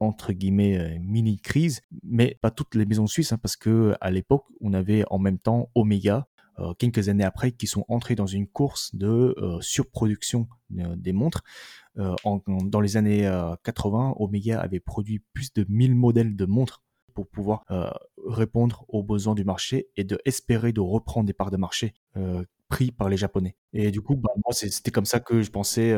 entre 0.08 0.34
guillemets 0.34 0.78
euh, 0.78 1.00
mini 1.02 1.38
crise, 1.38 1.82
mais 2.04 2.38
pas 2.42 2.52
toutes 2.52 2.76
les 2.76 2.86
maisons 2.86 3.08
suisses, 3.08 3.32
hein, 3.32 3.38
parce 3.38 3.56
que 3.56 3.96
à 4.02 4.12
l'époque 4.12 4.46
on 4.62 4.74
avait 4.74 5.04
en 5.10 5.20
même 5.20 5.40
temps 5.40 5.70
Omega, 5.76 6.28
euh, 6.60 6.74
quelques 6.76 7.10
années 7.10 7.24
après, 7.24 7.52
qui 7.52 7.68
sont 7.68 7.86
entrés 7.88 8.16
dans 8.16 8.28
une 8.28 8.48
course 8.48 8.94
de 8.96 9.36
euh, 9.38 9.60
surproduction 9.62 10.48
des 10.70 11.14
montres. 11.14 11.44
dans 11.96 12.82
les 12.82 12.98
années 12.98 13.30
80, 13.64 14.16
Omega 14.18 14.60
avait 14.60 14.80
produit 14.80 15.20
plus 15.34 15.54
de 15.54 15.66
1000 15.70 15.94
modèles 15.94 16.36
de 16.36 16.46
montres 16.46 16.84
pour 17.14 17.28
pouvoir 17.28 17.64
répondre 18.26 18.86
aux 18.88 19.04
besoins 19.04 19.36
du 19.36 19.44
marché 19.44 19.90
et 19.96 20.04
de 20.04 20.18
espérer 20.26 20.74
de 20.74 20.80
reprendre 20.80 21.28
des 21.28 21.34
parts 21.34 21.52
de 21.52 21.58
marché 21.58 21.94
pris 22.70 22.92
par 22.92 23.08
les 23.08 23.18
Japonais. 23.18 23.56
Et 23.72 23.92
du 23.92 24.02
coup, 24.02 24.16
bah, 24.16 24.32
moi, 24.44 24.52
c'était 24.54 24.90
comme 24.90 25.06
ça 25.06 25.20
que 25.20 25.44
je 25.44 25.52
pensais. 25.52 25.96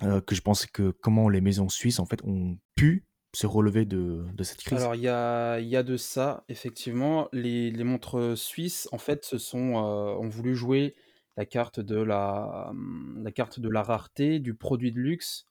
que 0.00 0.34
je 0.34 0.40
pensais 0.40 0.68
que 0.72 0.92
comment 1.02 1.28
les 1.28 1.42
maisons 1.42 1.68
suisses 1.68 1.98
en 1.98 2.06
fait 2.06 2.22
ont 2.24 2.56
pu 2.74 3.04
se 3.32 3.46
relever 3.46 3.84
de, 3.84 4.24
de 4.32 4.42
cette 4.42 4.62
crise 4.62 4.78
Alors, 4.80 4.94
il 4.94 5.02
y 5.02 5.08
a, 5.08 5.60
y 5.60 5.76
a 5.76 5.82
de 5.82 5.96
ça, 5.96 6.44
effectivement. 6.48 7.28
Les, 7.32 7.70
les 7.70 7.84
montres 7.84 8.36
suisses, 8.36 8.88
en 8.92 8.98
fait, 8.98 9.24
se 9.24 9.38
sont, 9.38 9.76
euh, 9.76 10.14
ont 10.16 10.28
voulu 10.28 10.54
jouer 10.54 10.96
la 11.36 11.46
carte 11.46 11.80
de 11.80 11.96
la, 11.96 12.68
hum, 12.70 13.20
la 13.22 13.30
carte 13.30 13.60
de 13.60 13.68
la 13.68 13.82
rareté, 13.82 14.40
du 14.40 14.54
produit 14.54 14.92
de 14.92 14.98
luxe, 14.98 15.46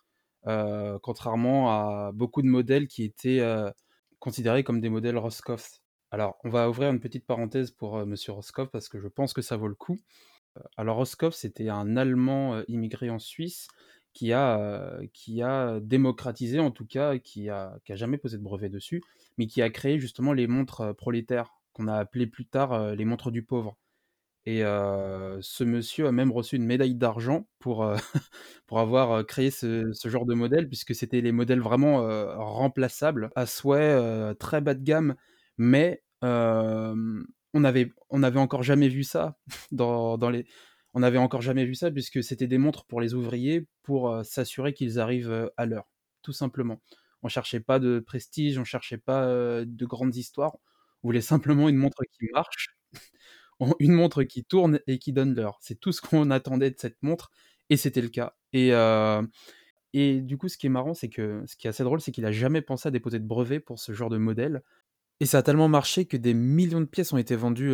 euh, 0.47 0.99
contrairement 1.01 1.71
à 1.71 2.11
beaucoup 2.13 2.41
de 2.41 2.47
modèles 2.47 2.87
qui 2.87 3.03
étaient 3.03 3.39
euh, 3.39 3.71
considérés 4.19 4.63
comme 4.63 4.81
des 4.81 4.89
modèles 4.89 5.17
Roscoff. 5.17 5.79
Alors, 6.11 6.37
on 6.43 6.49
va 6.49 6.69
ouvrir 6.69 6.89
une 6.89 6.99
petite 6.99 7.25
parenthèse 7.25 7.71
pour 7.71 8.05
Monsieur 8.05 8.33
Roscoff 8.33 8.69
parce 8.71 8.89
que 8.89 8.99
je 8.99 9.07
pense 9.07 9.31
que 9.31 9.41
ça 9.41 9.57
vaut 9.57 9.67
le 9.67 9.75
coup. 9.75 9.99
Alors, 10.75 10.97
Roscoff, 10.97 11.35
c'était 11.35 11.69
un 11.69 11.95
Allemand 11.95 12.61
immigré 12.67 13.09
en 13.11 13.19
Suisse 13.19 13.67
qui 14.13 14.33
a, 14.33 14.99
qui 15.13 15.41
a 15.41 15.79
démocratisé, 15.79 16.59
en 16.59 16.71
tout 16.71 16.85
cas, 16.85 17.17
qui 17.19 17.49
a, 17.49 17.77
qui 17.85 17.93
a 17.93 17.95
jamais 17.95 18.17
posé 18.17 18.37
de 18.37 18.43
brevet 18.43 18.69
dessus, 18.69 19.01
mais 19.37 19.47
qui 19.47 19.61
a 19.61 19.69
créé 19.69 19.99
justement 19.99 20.33
les 20.33 20.47
montres 20.47 20.95
prolétaires, 20.95 21.51
qu'on 21.73 21.87
a 21.87 21.95
appelées 21.95 22.27
plus 22.27 22.45
tard 22.45 22.95
les 22.95 23.05
montres 23.05 23.31
du 23.31 23.43
pauvre. 23.43 23.77
Et 24.45 24.61
ce 24.61 25.63
monsieur 25.63 26.07
a 26.07 26.11
même 26.11 26.31
reçu 26.31 26.55
une 26.55 26.65
médaille 26.65 26.95
d'argent 26.95 27.47
pour, 27.59 27.93
pour 28.67 28.79
avoir 28.79 29.25
créé 29.25 29.51
ce, 29.51 29.91
ce, 29.93 30.09
genre 30.09 30.25
de 30.25 30.33
modèle, 30.33 30.67
puisque 30.67 30.95
c'était 30.95 31.21
les 31.21 31.31
modèles 31.31 31.61
vraiment 31.61 32.01
remplaçables, 32.37 33.29
à 33.35 33.45
souhait, 33.45 34.35
très 34.35 34.61
bas 34.61 34.73
de 34.73 34.83
gamme, 34.83 35.15
mais 35.57 36.03
on 37.53 37.63
avait, 37.63 37.91
on 38.09 38.23
avait 38.23 38.39
encore 38.39 38.63
jamais 38.63 38.89
vu 38.89 39.03
ça 39.03 39.37
dans, 39.71 40.17
dans 40.17 40.29
les 40.29 40.45
on 40.93 40.99
n'avait 41.01 41.17
encore 41.17 41.41
jamais 41.41 41.65
vu 41.65 41.75
ça 41.75 41.91
puisque 41.91 42.23
c'était 42.23 42.47
des 42.47 42.57
montres 42.57 42.85
pour 42.85 43.01
les 43.01 43.13
ouvriers 43.13 43.67
pour 43.83 44.09
euh, 44.11 44.23
s'assurer 44.23 44.73
qu'ils 44.73 44.99
arrivent 44.99 45.31
euh, 45.31 45.47
à 45.57 45.65
l'heure, 45.65 45.89
tout 46.21 46.33
simplement. 46.33 46.81
On 47.21 47.27
cherchait 47.27 47.59
pas 47.59 47.79
de 47.79 47.99
prestige, 47.99 48.57
on 48.57 48.63
cherchait 48.63 48.97
pas 48.97 49.25
euh, 49.25 49.65
de 49.67 49.85
grandes 49.85 50.15
histoires. 50.15 50.55
On 51.03 51.09
voulait 51.09 51.21
simplement 51.21 51.69
une 51.69 51.77
montre 51.77 52.03
qui 52.11 52.27
marche, 52.33 52.77
une 53.79 53.93
montre 53.93 54.23
qui 54.23 54.43
tourne 54.45 54.79
et 54.87 54.99
qui 54.99 55.13
donne 55.13 55.35
l'heure. 55.35 55.57
C'est 55.61 55.79
tout 55.79 55.91
ce 55.91 56.01
qu'on 56.01 56.31
attendait 56.31 56.71
de 56.71 56.79
cette 56.79 57.01
montre 57.03 57.31
et 57.69 57.77
c'était 57.77 58.01
le 58.01 58.09
cas. 58.09 58.35
Et, 58.53 58.73
et 59.93 60.21
du 60.21 60.37
coup, 60.37 60.49
ce 60.49 60.57
qui 60.57 60.67
est 60.67 60.69
marrant, 60.69 60.93
c'est 60.93 61.09
que 61.09 61.43
ce 61.47 61.55
qui 61.55 61.67
est 61.67 61.69
assez 61.69 61.83
drôle, 61.83 62.01
c'est 62.01 62.11
qu'il 62.11 62.25
a 62.25 62.31
jamais 62.31 62.61
pensé 62.61 62.87
à 62.87 62.91
déposer 62.91 63.19
de 63.19 63.25
brevet 63.25 63.59
pour 63.59 63.79
ce 63.79 63.91
genre 63.91 64.09
de 64.09 64.17
modèle. 64.17 64.61
Et 65.21 65.25
ça 65.25 65.39
a 65.39 65.43
tellement 65.43 65.67
marché 65.67 66.05
que 66.05 66.15
des 66.15 66.33
millions 66.33 66.79
de 66.79 66.85
pièces 66.85 67.11
ont 67.11 67.17
été 67.17 67.35
vendues, 67.35 67.73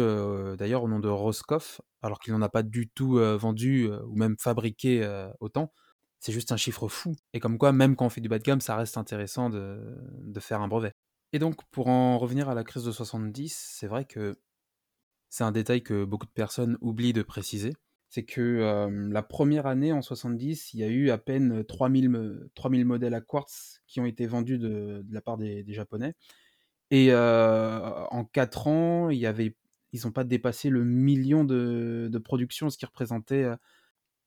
d'ailleurs 0.58 0.84
au 0.84 0.88
nom 0.88 1.00
de 1.00 1.08
Roscoff, 1.08 1.80
alors 2.02 2.20
qu'il 2.20 2.34
n'en 2.34 2.42
a 2.42 2.50
pas 2.50 2.64
du 2.64 2.90
tout, 2.90 3.20
vendu, 3.38 3.88
ou 4.08 4.16
même 4.16 4.36
fabriqué, 4.40 5.08
autant. 5.40 5.72
C'est 6.20 6.32
juste 6.32 6.52
un 6.52 6.58
chiffre 6.58 6.88
fou 6.88 7.16
et 7.34 7.40
comme 7.40 7.60
quoi 7.60 7.72
même 7.72 7.96
quand 7.96 8.08
on 8.08 8.10
fait 8.10 8.22
du 8.22 8.30
bas 8.30 8.40
de 8.40 8.44
gamme, 8.44 8.62
ça 8.62 8.76
reste 8.76 8.98
intéressant 8.98 9.52
de 9.52 10.40
faire 10.40 10.62
un 10.62 10.68
brevet. 10.68 10.94
Et 11.34 11.40
donc 11.40 11.60
pour 11.70 11.88
en 11.88 12.18
revenir 12.18 12.50
à 12.50 12.56
la 12.56 12.64
crise 12.64 12.84
de 12.84 12.92
70, 12.92 13.56
c'est 13.56 13.88
vrai 13.88 14.06
que 14.06 14.40
c'est 15.30 15.44
un 15.44 15.52
détail 15.52 15.84
que 15.84 16.04
beaucoup 16.04 16.26
de 16.26 16.32
personnes 16.32 16.78
oublient 16.82 17.14
de 17.14 17.22
préciser. 17.22 17.74
C'est 18.10 18.24
que, 18.24 18.88
la 19.12 19.22
première 19.22 19.68
année 19.68 19.92
en 19.92 20.02
70, 20.02 20.74
il 20.74 20.80
y 20.80 20.84
a 20.84 20.88
eu 20.88 21.12
à 21.12 21.20
peine 21.20 21.64
3000 21.66 22.50
3000 22.56 22.86
modèles 22.86 23.14
à 23.14 23.22
quartz 23.22 23.82
qui 23.86 24.00
ont 24.00 24.06
été 24.06 24.26
vendus 24.26 24.58
de 24.58 25.06
la 25.12 25.22
part 25.22 25.38
des 25.38 25.64
japonais 25.68 26.16
et 26.96 27.14
en 27.14 28.26
4 28.32 28.68
ans, 28.68 29.10
il 29.10 29.18
y 29.18 29.26
avait 29.26 29.56
ils 29.94 30.02
n'ont 30.06 30.12
pas 30.12 30.24
dépassé 30.24 30.70
le 30.70 30.84
million 30.84 31.44
de 31.44 32.10
de 32.12 32.18
production, 32.18 32.70
ce 32.70 32.78
qui 32.78 32.86
représentait, 32.86 33.46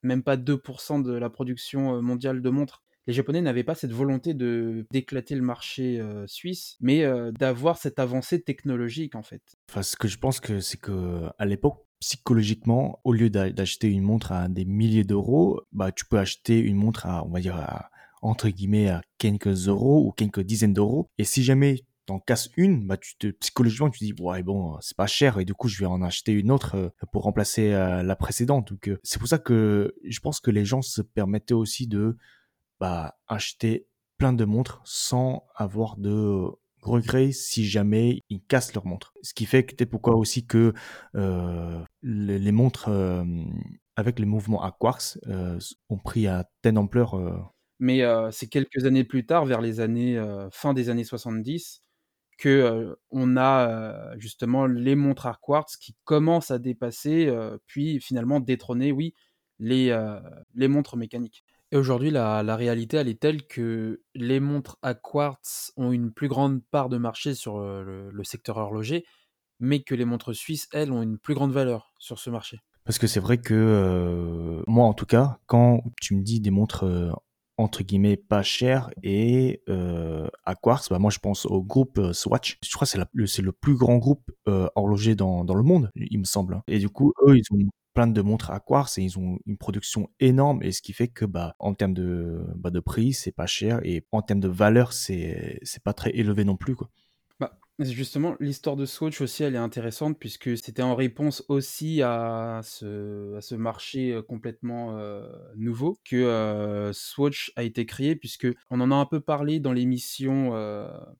même 0.03 0.23
pas 0.23 0.37
2% 0.37 1.03
de 1.03 1.13
la 1.13 1.31
production, 1.31 2.01
mondiale 2.03 2.43
de 2.43 2.51
montres. 2.51 2.83
Les 3.07 3.15
Japonais 3.15 3.41
n'avaient 3.41 3.65
pas 3.65 3.75
cette 3.75 3.93
volonté 3.93 4.35
de 4.35 4.87
d'éclater 4.91 5.35
le 5.35 5.43
marché, 5.43 6.03
suisse, 6.27 6.77
mais 6.81 7.05
d'avoir 7.33 7.79
cette 7.79 7.99
avancée 7.99 8.43
technologique, 8.43 9.15
en 9.15 9.23
fait. 9.23 9.43
Enfin, 9.71 9.83
ce 9.83 9.97
que 9.97 10.09
je 10.09 10.19
pense 10.19 10.41
que 10.41 10.61
c'est 10.61 10.79
qu'à 10.79 11.45
l'époque, 11.47 11.85
psychologiquement, 12.01 13.01
au 13.05 13.13
lieu 13.13 13.31
d'acheter 13.31 13.89
une 13.89 14.03
montre 14.03 14.33
à 14.33 14.49
des 14.49 14.65
milliers 14.65 15.05
d'euros, 15.05 15.63
bah, 15.73 15.91
tu 15.91 16.05
peux 16.05 16.19
acheter 16.19 16.61
une 16.61 16.77
montre 16.77 17.07
à, 17.07 17.25
on 17.25 17.31
va 17.31 17.41
dire, 17.41 17.57
à 17.57 17.91
entre 18.21 18.49
guillemets, 18.49 18.89
à 18.89 19.01
quelques 19.19 19.69
euros 19.69 20.05
ou 20.05 20.11
quelques 20.11 20.41
dizaines 20.41 20.73
d'euros 20.73 21.09
et 21.19 21.25
si 21.25 21.45
jamais 21.45 21.85
t'en 22.09 22.19
casses 22.19 22.49
une, 22.57 22.87
bah 22.87 22.97
tu 22.97 23.17
te 23.19 23.27
psychologiquement 23.29 23.91
tu 23.91 24.03
dis 24.03 24.15
ouais 24.19 24.43
bon 24.43 24.79
c'est 24.81 24.97
pas 24.97 25.07
cher 25.07 25.39
et 25.39 25.45
du 25.45 25.53
coup 25.55 25.69
je 25.69 25.79
vais 25.79 25.87
en 25.87 26.01
acheter 26.01 26.33
une 26.33 26.51
autre 26.51 26.75
euh, 26.77 26.89
pour 27.13 27.23
remplacer 27.25 27.73
euh, 27.73 28.03
la 28.03 28.17
précédente. 28.17 28.71
Donc 28.73 28.89
euh, 28.89 28.99
c'est 29.03 29.19
pour 29.19 29.29
ça 29.29 29.39
que 29.39 29.95
je 30.05 30.21
pense 30.21 30.41
que 30.41 30.51
les 30.51 30.65
gens 30.65 30.81
se 30.81 31.03
permettaient 31.03 31.55
aussi 31.55 31.87
de 31.87 32.17
bah, 32.81 33.19
acheter 33.27 33.87
plein 34.17 34.33
de 34.33 34.45
montres 34.47 34.81
sans 34.85 35.47
avoir 35.55 35.99
de 35.99 36.47
regret 36.81 37.33
si 37.33 37.67
jamais 37.67 38.23
ils 38.31 38.43
cassent 38.43 38.75
leur 38.75 38.87
montre. 38.87 39.13
Ce 39.23 39.35
qui 39.35 39.45
fait 39.45 39.65
que 39.65 39.75
c'est 39.79 39.87
pourquoi 39.87 40.17
aussi 40.17 40.47
que 40.47 40.73
euh, 41.15 41.85
les, 42.03 42.53
montres 42.53 42.89
euh, 42.89 43.25
avec 43.97 44.19
les 44.19 44.27
mouvements 44.27 44.63
à 44.63 44.73
quartz 44.73 45.19
euh, 45.27 45.59
ont 45.91 45.99
pris 45.99 46.27
à 46.27 46.49
telle 46.63 46.79
ampleur. 46.79 47.15
euh, 47.15 47.37
Mais 47.81 48.03
euh, 48.03 48.31
c'est 48.31 48.49
quelques 48.49 48.85
années 48.87 49.05
plus 49.05 49.27
tard, 49.27 49.45
vers 49.45 49.61
les 49.61 49.81
années 49.81 50.17
euh, 50.17 50.49
fin 50.51 50.73
des 50.73 50.89
années 50.89 51.05
70, 51.05 51.83
que 52.39 52.97
on 53.11 53.37
a 53.37 54.17
justement 54.17 54.67
les 54.67 54.95
montres 54.95 55.27
à 55.27 55.37
quartz 55.41 55.77
qui 55.77 55.95
commencent 56.05 56.53
à 56.53 56.59
dépasser, 56.59 57.31
puis 57.67 58.01
finalement 58.01 58.41
détrôner, 58.41 58.93
oui, 58.93 59.15
les, 59.59 59.93
montres 60.69 60.97
mécaniques. 60.97 61.45
Et 61.73 61.77
aujourd'hui, 61.77 62.11
la, 62.11 62.57
réalité, 62.57 62.97
elle 62.97 63.09
est 63.09 63.21
telle 63.21 63.47
que 63.47 64.03
les 64.15 64.41
montres 64.41 64.79
à 64.83 64.95
quartz 64.95 65.73
ont 65.77 65.93
une 65.93 66.13
plus 66.13 66.29
grande 66.29 66.63
part 66.71 66.89
de 66.89 66.97
marché 66.97 67.35
sur 67.35 67.59
le, 67.59 68.23
secteur 68.23 68.57
horloger, 68.57 69.05
mais 69.59 69.83
que 69.83 69.97
les 69.97 70.05
montres 70.05 70.35
suisses, 70.35 70.69
elles, 70.73 70.93
ont 70.93 71.03
une 71.03 71.19
plus 71.19 71.35
grande 71.35 71.53
valeur 71.53 71.93
sur 71.99 72.21
ce 72.21 72.31
marché. 72.31 72.61
Parce 72.85 72.99
que 72.99 73.09
c'est 73.09 73.21
vrai 73.21 73.39
que 73.39 74.63
moi, 74.69 74.87
en 74.87 74.95
tout 74.95 75.07
cas, 75.07 75.39
quand 75.47 75.83
tu 76.01 76.15
me 76.15 76.23
dis 76.23 76.41
des 76.41 76.53
montres 76.53 76.87
entre 77.59 77.83
guillemets 77.83 78.17
pas 78.17 78.43
chères 78.43 78.91
et 79.03 79.63
euh, 79.69 80.29
à 80.45 80.55
quartz, 80.55 80.89
bah 80.89 80.99
moi 80.99 81.11
je 81.11 81.19
pense 81.19 81.47
au 81.47 81.63
groupe 81.63 81.99
euh, 81.99 82.13
Swatch. 82.13 82.59
Je 82.65 82.73
crois 82.75 82.87
c'est 82.87 82.99
c'est 83.27 83.43
le 83.43 83.53
plus 83.53 83.77
grand 83.77 83.99
groupe 83.99 84.31
euh, 84.49 84.69
horloger 84.77 85.15
dans, 85.17 85.45
dans 85.45 85.55
le 85.55 85.63
monde, 85.65 85.91
il 85.97 86.19
me 86.21 86.25
semble. 86.25 86.55
hein. 86.55 86.63
Et 86.69 86.79
du 86.79 86.89
coup, 86.89 87.13
eux, 87.27 87.37
ils 87.37 87.45
ont 87.53 87.59
plein 87.95 88.07
de 88.07 88.23
montres 88.23 88.51
à 88.51 88.61
quartz 88.61 88.97
et 88.99 89.03
ils 89.03 89.19
ont 89.19 89.39
une 89.47 89.57
production 89.59 90.09
énorme 90.21 90.63
et 90.63 90.73
ce 90.73 90.81
qui 90.83 90.93
fait 90.93 91.09
que 91.09 91.25
bah 91.25 91.57
en 91.59 91.75
termes 91.75 91.95
de 91.95 92.45
bah, 92.57 92.71
de 92.71 92.79
prix 92.81 93.13
c'est 93.13 93.33
pas 93.33 93.47
cher 93.47 93.81
et 93.83 94.05
en 94.13 94.23
termes 94.23 94.39
de 94.41 94.49
valeur 94.49 94.93
c'est 94.93 95.59
c'est 95.63 95.83
pas 95.83 95.93
très 95.95 96.11
élevé 96.17 96.45
non 96.45 96.57
plus 96.57 96.77
quoi. 96.77 96.89
Justement, 97.81 98.35
l'histoire 98.41 98.75
de 98.75 98.85
Swatch 98.85 99.21
aussi, 99.21 99.45
elle 99.45 99.55
est 99.55 99.59
intéressante 99.59 100.19
puisque 100.19 100.59
c'était 100.59 100.83
en 100.83 100.97
réponse 100.97 101.45
aussi 101.47 102.03
à 102.03 102.61
ce, 102.65 103.55
marché 103.55 104.21
complètement 104.27 104.99
nouveau 105.55 105.97
que 106.05 106.91
Swatch 106.93 107.53
a 107.55 107.63
été 107.63 107.87
créé 107.87 108.17
puisque 108.17 108.49
on 108.71 108.81
en 108.81 108.91
a 108.91 108.97
un 108.97 109.07
peu 109.07 109.21
parlé 109.21 109.61
dans 109.61 109.73
l'émission 109.73 110.51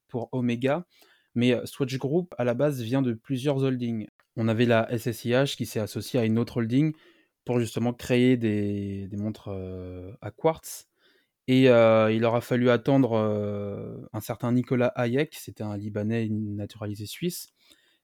pour 0.09 0.29
Omega, 0.33 0.85
mais 1.37 1.55
Swatch 1.65 1.97
Group 1.97 2.35
à 2.39 2.45
la 2.45 2.55
base 2.55 2.83
vient 2.83 3.03
de 3.03 3.13
plusieurs 3.13 3.63
holdings. 3.63 4.09
On 4.35 4.49
avait 4.49 4.67
la 4.67 4.89
SSIH 4.99 5.55
qui 5.57 5.65
s'est 5.65 5.79
associée 5.79 6.19
à 6.19 6.25
une 6.25 6.41
autre 6.41 6.57
holding 6.57 6.93
pour 7.45 7.61
justement 7.61 7.93
créer 7.93 8.37
des, 8.37 9.09
montres 9.13 9.51
à 10.21 10.33
quartz. 10.33 10.89
Et 11.51 11.71
euh, 11.71 12.13
il 12.13 12.27
aura 12.27 12.43
fallu 12.43 12.69
attendre 12.69 13.15
euh, 13.15 14.07
un 14.13 14.21
certain 14.21 14.53
Nicolas 14.53 14.89
Hayek, 14.89 15.35
c'était 15.35 15.65
un 15.65 15.79
Libanais 15.79 16.29
naturalisé 16.31 17.07
suisse, 17.07 17.55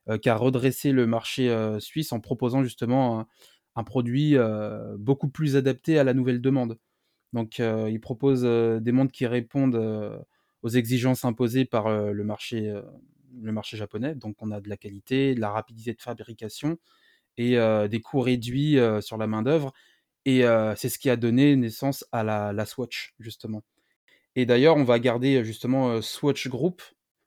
euh, 0.08 0.16
qui 0.16 0.30
a 0.30 0.36
redressé 0.36 0.92
le 0.92 1.06
marché 1.06 1.54
suisse 1.78 2.12
en 2.12 2.20
proposant 2.20 2.62
justement 2.62 3.28
un, 3.76 3.84
produit 3.84 4.36
beaucoup 4.98 5.28
plus 5.28 5.56
adapté 5.56 5.98
à 5.98 6.04
la 6.04 6.14
nouvelle 6.14 6.40
demande. 6.40 6.78
Donc 7.34 7.58
il 7.58 8.00
propose 8.00 8.42
des 8.44 8.92
montres 8.92 9.12
qui 9.12 9.26
répondent 9.26 10.24
aux 10.62 10.68
exigences 10.68 11.24
imposées 11.26 11.66
par 11.66 11.90
le, 11.90 12.24
marché, 12.24 12.72
le 13.42 13.52
marché 13.52 13.76
japonais. 13.76 14.14
Donc 14.14 14.36
on 14.40 14.52
a 14.52 14.60
de 14.60 14.70
la 14.70 14.78
qualité, 14.78 15.34
de 15.34 15.40
la 15.40 15.50
rapidité 15.50 15.92
de 15.92 16.00
fabrication 16.00 16.78
et 17.36 17.58
des 17.90 18.00
coûts 18.00 18.20
réduits 18.20 18.78
sur 19.00 19.18
la 19.18 19.26
main-d'œuvre. 19.26 19.72
Et 20.24 20.44
euh, 20.44 20.74
c'est 20.76 20.88
ce 20.88 20.98
qui 20.98 21.10
a 21.10 21.16
donné 21.16 21.54
naissance 21.56 22.04
à 22.12 22.22
la, 22.24 22.52
la 22.52 22.66
Swatch, 22.66 23.14
justement. 23.18 23.62
Et 24.36 24.46
d'ailleurs, 24.46 24.76
on 24.76 24.84
va 24.84 24.98
garder 24.98 25.44
justement 25.44 25.90
euh, 25.90 26.00
Swatch 26.00 26.48
Group, 26.48 26.82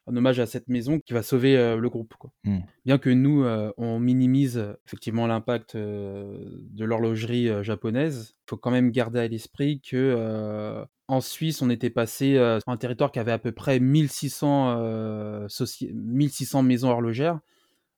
en 0.05 0.15
hommage 0.15 0.39
à 0.39 0.45
cette 0.45 0.67
maison 0.69 0.99
qui 0.99 1.13
va 1.13 1.21
sauver 1.21 1.57
euh, 1.57 1.77
le 1.77 1.89
groupe. 1.89 2.13
Quoi. 2.17 2.31
Hmm. 2.43 2.59
Bien 2.85 2.97
que 2.97 3.09
nous, 3.09 3.45
on 3.77 3.99
minimise 3.99 4.63
effectivement 4.85 5.27
l'impact 5.27 5.75
de 5.75 6.83
l'horlogerie 6.85 7.63
japonaise, 7.63 8.35
il 8.37 8.49
faut 8.49 8.57
quand 8.57 8.71
même 8.71 8.91
garder 8.91 9.19
à 9.19 9.27
l'esprit 9.27 9.81
que 9.81 10.85
en 11.09 11.21
Suisse, 11.21 11.61
on 11.61 11.69
était 11.69 11.89
passé 11.89 12.33
sur 12.35 12.71
un 12.71 12.77
territoire 12.77 13.11
qui 13.11 13.19
avait 13.19 13.31
à 13.31 13.39
peu 13.39 13.53
près 13.53 13.79
1600, 13.79 14.77
euh, 14.79 15.47
soci- 15.47 15.93
1600 15.93 16.63
maisons 16.63 16.89
horlogères. 16.89 17.39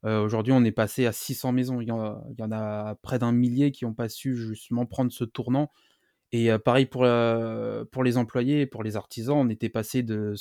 Aujourd'hui, 0.03 0.53
on 0.53 0.63
est 0.63 0.71
passé 0.71 1.05
à 1.05 1.11
600 1.11 1.51
maisons. 1.51 1.81
Il 1.81 1.87
y 1.87 1.91
en 1.91 2.51
a, 2.51 2.95
près 3.01 3.19
d'un 3.19 3.31
millier 3.31 3.71
qui 3.71 3.85
n'ont 3.85 3.93
pas 3.93 4.09
su 4.09 4.35
justement 4.35 4.85
prendre 4.85 5.11
ce 5.11 5.23
tournant. 5.25 5.71
Et 6.31 6.49
pareil 6.59 6.85
pour, 6.85 7.05
pour 7.91 8.03
les 8.03 8.17
employés, 8.17 8.65
pour 8.65 8.83
les 8.83 8.95
artisans, 8.95 9.37
on 9.37 9.49
était 9.49 9.69
passé 9.69 10.03
de, 10.03 10.35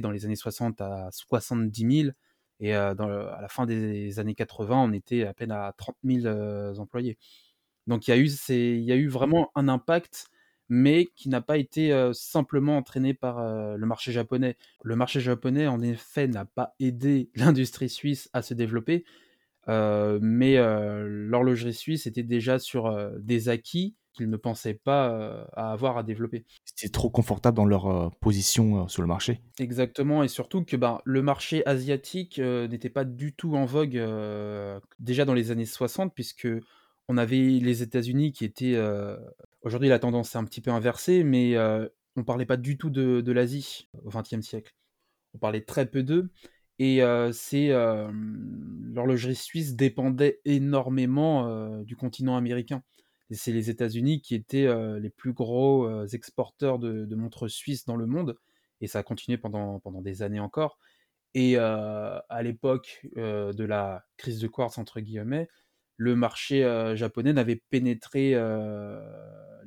dans 0.00 0.10
les 0.10 0.24
années 0.24 0.36
60 0.36 0.80
à 0.80 1.08
70 1.12 2.02
000. 2.04 2.12
Et 2.60 2.72
dans 2.72 3.08
le- 3.08 3.28
à 3.28 3.40
la 3.40 3.48
fin 3.48 3.66
des 3.66 4.18
années 4.20 4.34
80, 4.34 4.76
on 4.76 4.92
était 4.92 5.24
à 5.24 5.34
peine 5.34 5.50
à 5.50 5.72
30 5.76 5.96
000 6.04 6.26
euh, 6.26 6.74
employés. 6.76 7.18
Donc 7.86 8.06
il 8.06 8.12
y 8.80 8.92
a 8.92 8.96
eu 8.96 9.08
vraiment 9.08 9.50
un 9.54 9.68
impact, 9.68 10.28
mais 10.74 11.10
qui 11.16 11.28
n'a 11.28 11.42
pas 11.42 11.58
été 11.58 11.92
euh, 11.92 12.14
simplement 12.14 12.78
entraîné 12.78 13.12
par 13.12 13.40
euh, 13.40 13.76
le 13.76 13.84
marché 13.84 14.10
japonais. 14.10 14.56
Le 14.82 14.96
marché 14.96 15.20
japonais, 15.20 15.66
en 15.66 15.82
effet, 15.82 16.26
n'a 16.28 16.46
pas 16.46 16.74
aidé 16.80 17.28
l'industrie 17.34 17.90
suisse 17.90 18.30
à 18.32 18.40
se 18.40 18.54
développer, 18.54 19.04
euh, 19.68 20.18
mais 20.22 20.56
l'horlogerie 20.56 21.74
suisse 21.74 22.06
était 22.06 22.22
déjà 22.22 22.58
sur 22.58 22.90
des 23.18 23.50
acquis 23.50 23.96
qu'ils 24.14 24.30
ne 24.30 24.36
pensaient 24.38 24.80
pas 24.82 25.46
à 25.52 25.72
avoir 25.72 25.98
à 25.98 26.02
développer. 26.02 26.46
C'était 26.64 26.90
trop 26.90 27.10
confortable 27.10 27.56
dans 27.56 27.66
leur 27.66 28.10
position 28.20 28.88
sur 28.88 29.02
le 29.02 29.08
marché. 29.08 29.40
Exactement, 29.58 30.22
et 30.22 30.28
surtout 30.28 30.64
que 30.64 30.76
ben, 30.76 31.00
le 31.04 31.20
marché 31.20 31.66
asiatique 31.66 32.38
n'était 32.38 32.90
pas 32.90 33.04
du 33.04 33.34
tout 33.34 33.56
en 33.56 33.66
vogue 33.66 34.02
déjà 34.98 35.26
dans 35.26 35.34
les 35.34 35.50
années 35.50 35.66
60, 35.66 36.14
puisque 36.14 36.48
on 37.08 37.18
avait 37.18 37.36
les 37.36 37.82
États-Unis 37.82 38.32
qui 38.32 38.44
étaient. 38.44 38.74
euh, 38.74 39.16
Aujourd'hui, 39.64 39.88
la 39.88 40.00
tendance 40.00 40.34
est 40.34 40.38
un 40.38 40.44
petit 40.44 40.60
peu 40.60 40.72
inversée, 40.72 41.22
mais 41.22 41.56
euh, 41.56 41.86
on 42.16 42.24
parlait 42.24 42.46
pas 42.46 42.56
du 42.56 42.76
tout 42.76 42.90
de, 42.90 43.30
l'Asie 43.32 43.88
au 44.04 44.10
XXe 44.10 44.40
siècle. 44.40 44.74
On 45.34 45.38
parlait 45.38 45.60
très 45.60 45.86
peu 45.86 46.02
d'eux, 46.02 46.32
et 46.80 47.02
euh, 47.02 47.30
c'est 47.32 47.70
euh, 47.70 48.10
l'horlogerie 48.12 49.36
suisse 49.36 49.76
dépendait 49.76 50.40
énormément 50.44 51.80
du 51.84 51.94
continent 51.94 52.36
américain. 52.36 52.82
C'est 53.30 53.52
les 53.52 53.70
États-Unis 53.70 54.20
qui 54.20 54.34
étaient 54.34 54.68
les 55.00 55.10
plus 55.10 55.32
gros 55.32 56.04
exporteurs 56.06 56.78
de, 56.78 57.14
montres 57.14 57.48
suisses 57.48 57.86
dans 57.86 57.96
le 57.96 58.06
monde 58.06 58.36
et 58.82 58.88
ça 58.88 58.98
a 58.98 59.02
continué 59.02 59.38
pendant, 59.38 59.80
pendant 59.80 60.02
des 60.02 60.22
années 60.22 60.40
encore. 60.40 60.78
Et 61.32 61.56
à 61.56 62.42
l'époque 62.42 63.06
de 63.16 63.64
la 63.64 64.04
crise 64.18 64.38
de 64.38 64.48
quartz, 64.48 64.76
entre 64.76 65.00
guillemets, 65.00 65.48
le 65.96 66.14
marché 66.14 66.60
japonais 66.94 67.32
n'avait 67.32 67.62
pénétré 67.70 68.34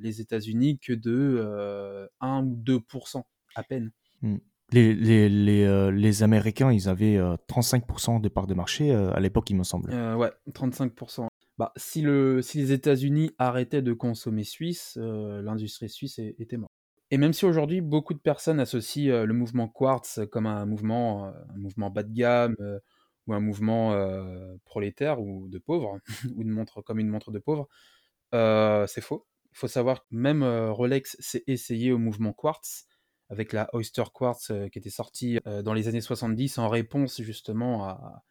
les 0.00 0.20
États-Unis 0.20 0.78
que 0.78 0.92
de 0.92 1.38
euh, 1.38 2.06
1 2.20 2.44
ou 2.44 2.56
2% 2.56 3.22
à 3.54 3.62
peine. 3.62 3.92
Hmm. 4.22 4.36
Les, 4.72 4.94
les, 4.94 5.28
les, 5.28 5.64
euh, 5.64 5.90
les 5.92 6.22
Américains, 6.22 6.72
ils 6.72 6.88
avaient 6.88 7.16
euh, 7.16 7.36
35% 7.48 8.20
de 8.20 8.28
part 8.28 8.46
de 8.46 8.54
marché 8.54 8.92
euh, 8.92 9.12
à 9.12 9.20
l'époque, 9.20 9.48
il 9.50 9.56
me 9.56 9.62
semble. 9.62 9.90
Euh, 9.92 10.16
ouais, 10.16 10.32
35%. 10.50 11.28
Bah, 11.58 11.72
si, 11.76 12.02
le, 12.02 12.42
si 12.42 12.58
les 12.58 12.72
États-Unis 12.72 13.30
arrêtaient 13.38 13.80
de 13.80 13.92
consommer 13.92 14.44
suisse, 14.44 14.98
euh, 15.00 15.40
l'industrie 15.40 15.88
suisse 15.88 16.18
était 16.18 16.56
morte. 16.56 16.72
Et 17.10 17.18
même 17.18 17.32
si 17.32 17.44
aujourd'hui 17.44 17.80
beaucoup 17.80 18.14
de 18.14 18.18
personnes 18.18 18.58
associent 18.58 19.12
euh, 19.12 19.24
le 19.24 19.32
mouvement 19.32 19.68
quartz 19.68 20.20
comme 20.32 20.46
un 20.46 20.66
mouvement, 20.66 21.28
euh, 21.28 21.32
un 21.54 21.58
mouvement 21.58 21.88
bas 21.88 22.02
de 22.02 22.12
gamme 22.12 22.56
euh, 22.60 22.80
ou 23.26 23.34
un 23.34 23.40
mouvement 23.40 23.92
euh, 23.92 24.56
prolétaire 24.64 25.20
ou 25.20 25.48
de 25.48 25.58
pauvre, 25.58 25.98
ou 26.34 26.42
une 26.42 26.50
montre 26.50 26.82
comme 26.82 26.98
une 26.98 27.08
montre 27.08 27.30
de 27.30 27.38
pauvre, 27.38 27.68
euh, 28.34 28.86
c'est 28.88 29.00
faux. 29.00 29.26
Il 29.56 29.60
faut 29.60 29.68
savoir 29.68 30.02
que 30.02 30.08
même 30.10 30.42
euh, 30.42 30.70
Rolex 30.70 31.16
s'est 31.18 31.42
essayé 31.46 31.90
au 31.90 31.96
mouvement 31.96 32.34
quartz 32.34 32.84
avec 33.30 33.54
la 33.54 33.74
Oyster 33.74 34.02
Quartz 34.12 34.50
euh, 34.50 34.68
qui 34.68 34.78
était 34.78 34.90
sortie 34.90 35.40
euh, 35.46 35.62
dans 35.62 35.72
les 35.72 35.88
années 35.88 36.02
70 36.02 36.58
en 36.58 36.68
réponse 36.68 37.22
justement 37.22 37.88
à, 37.88 38.22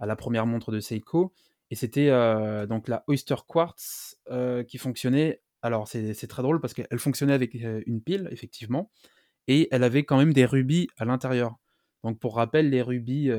la 0.00 0.16
première 0.16 0.46
montre 0.46 0.72
de 0.72 0.80
Seiko. 0.80 1.32
Et 1.70 1.76
c'était 1.76 2.10
donc 2.66 2.88
la 2.88 3.04
Oyster 3.06 3.36
Quartz 3.48 4.16
qui 4.68 4.76
fonctionnait. 4.76 5.40
Alors 5.62 5.88
c'est 5.88 6.26
très 6.26 6.42
drôle 6.42 6.60
parce 6.60 6.74
qu'elle 6.74 6.98
fonctionnait 6.98 7.32
avec 7.32 7.54
une 7.54 8.02
pile, 8.02 8.28
effectivement, 8.30 8.90
et 9.46 9.68
elle 9.70 9.82
avait 9.82 10.04
quand 10.04 10.18
même 10.18 10.34
des 10.34 10.44
rubis 10.44 10.88
à 10.98 11.06
l'intérieur. 11.06 11.56
Donc 12.02 12.18
pour 12.18 12.36
rappel, 12.36 12.68
les 12.68 12.82
rubis 12.82 13.30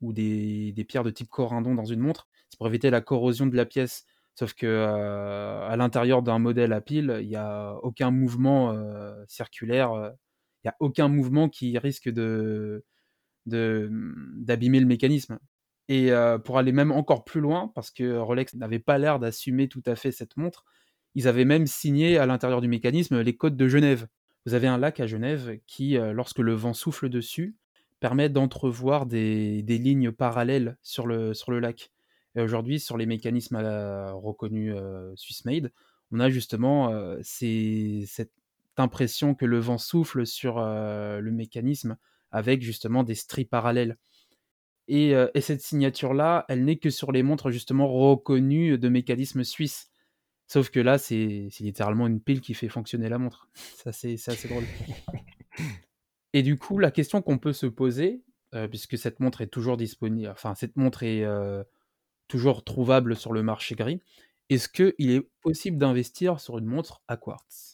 ou 0.00 0.12
des, 0.12 0.72
des 0.72 0.84
pierres 0.84 1.04
de 1.04 1.10
type 1.10 1.28
corindon 1.28 1.74
dans 1.76 1.84
une 1.84 2.00
montre, 2.00 2.26
c'est 2.48 2.58
pour 2.58 2.66
éviter 2.66 2.90
la 2.90 3.00
corrosion 3.00 3.46
de 3.46 3.56
la 3.56 3.64
pièce. 3.64 4.06
Sauf 4.34 4.54
que 4.54 4.84
à 5.68 5.76
l'intérieur 5.76 6.22
d'un 6.22 6.38
modèle 6.38 6.72
à 6.72 6.80
pile, 6.80 7.18
il 7.20 7.28
n'y 7.28 7.36
a 7.36 7.74
aucun 7.82 8.10
mouvement 8.10 8.74
circulaire, 9.28 9.92
il 10.64 10.66
n'y 10.66 10.70
a 10.70 10.76
aucun 10.80 11.08
mouvement 11.08 11.48
qui 11.48 11.76
risque 11.78 12.08
de- 12.08 12.84
d'abîmer 13.46 14.80
le 14.80 14.86
mécanisme. 14.86 15.38
Et 15.88 16.10
pour 16.44 16.58
aller 16.58 16.72
même 16.72 16.92
encore 16.92 17.24
plus 17.24 17.40
loin, 17.40 17.70
parce 17.74 17.90
que 17.90 18.16
Rolex 18.16 18.54
n'avait 18.54 18.78
pas 18.78 18.98
l'air 18.98 19.18
d'assumer 19.18 19.68
tout 19.68 19.82
à 19.86 19.96
fait 19.96 20.12
cette 20.12 20.36
montre, 20.36 20.64
ils 21.14 21.28
avaient 21.28 21.44
même 21.44 21.66
signé 21.66 22.16
à 22.18 22.26
l'intérieur 22.26 22.62
du 22.62 22.68
mécanisme 22.68 23.20
les 23.20 23.36
codes 23.36 23.56
de 23.56 23.68
Genève. 23.68 24.06
Vous 24.46 24.54
avez 24.54 24.66
un 24.66 24.78
lac 24.78 24.98
à 25.00 25.06
Genève 25.06 25.58
qui, 25.66 25.98
lorsque 26.14 26.38
le 26.38 26.54
vent 26.54 26.72
souffle 26.72 27.08
dessus, 27.08 27.54
permet 28.02 28.28
d'entrevoir 28.28 29.06
des, 29.06 29.62
lignes 29.62 30.10
parallèles 30.10 30.76
sur 30.82 31.06
le, 31.06 31.34
sur 31.34 31.52
le 31.52 31.60
lac. 31.60 31.91
Et 32.34 32.40
aujourd'hui, 32.40 32.80
sur 32.80 32.96
les 32.96 33.06
mécanismes 33.06 33.56
reconnus 33.56 34.74
Swissmade, 35.16 35.72
on 36.10 36.20
a 36.20 36.30
justement 36.30 36.90
cette 37.22 38.32
impression 38.76 39.34
que 39.34 39.44
le 39.44 39.58
vent 39.58 39.78
souffle 39.78 40.26
sur 40.26 40.58
le 40.60 41.30
mécanisme 41.30 41.96
avec 42.30 42.62
justement 42.62 43.02
des 43.02 43.14
stries 43.14 43.44
parallèles. 43.44 43.98
Et, 44.88 45.14
et 45.34 45.40
cette 45.40 45.60
signature-là, 45.60 46.44
elle 46.48 46.64
n'est 46.64 46.76
que 46.76 46.90
sur 46.90 47.12
les 47.12 47.22
montres 47.22 47.50
justement 47.50 47.86
reconnues 47.86 48.78
de 48.78 48.88
mécanisme 48.88 49.44
suisse. 49.44 49.90
Sauf 50.48 50.70
que 50.70 50.80
là, 50.80 50.98
c'est 50.98 51.48
littéralement 51.60 52.06
une 52.06 52.20
pile 52.20 52.40
qui 52.40 52.54
fait 52.54 52.68
fonctionner 52.68 53.08
la 53.08 53.18
montre. 53.18 53.48
Ça, 53.76 53.92
c'est 53.92 54.14
assez 54.26 54.48
drôle. 54.48 54.64
Et 56.34 56.42
du 56.42 56.58
coup, 56.58 56.78
la 56.78 56.90
question 56.90 57.22
qu'on 57.22 57.38
peut 57.38 57.52
se 57.52 57.66
poser, 57.66 58.22
puisque 58.70 58.98
cette 58.98 59.20
montre 59.20 59.40
est 59.40 59.46
toujours 59.46 59.76
disponible, 59.76 60.28
enfin, 60.28 60.54
cette 60.54 60.76
montre 60.76 61.02
est 61.04 61.24
toujours 62.28 62.64
trouvable 62.64 63.16
sur 63.16 63.32
le 63.32 63.42
marché 63.42 63.74
gris. 63.74 64.00
Est-ce 64.48 64.68
qu'il 64.68 65.10
est 65.10 65.28
possible 65.40 65.78
d'investir 65.78 66.40
sur 66.40 66.58
une 66.58 66.66
montre 66.66 67.02
à 67.08 67.16
quartz? 67.16 67.72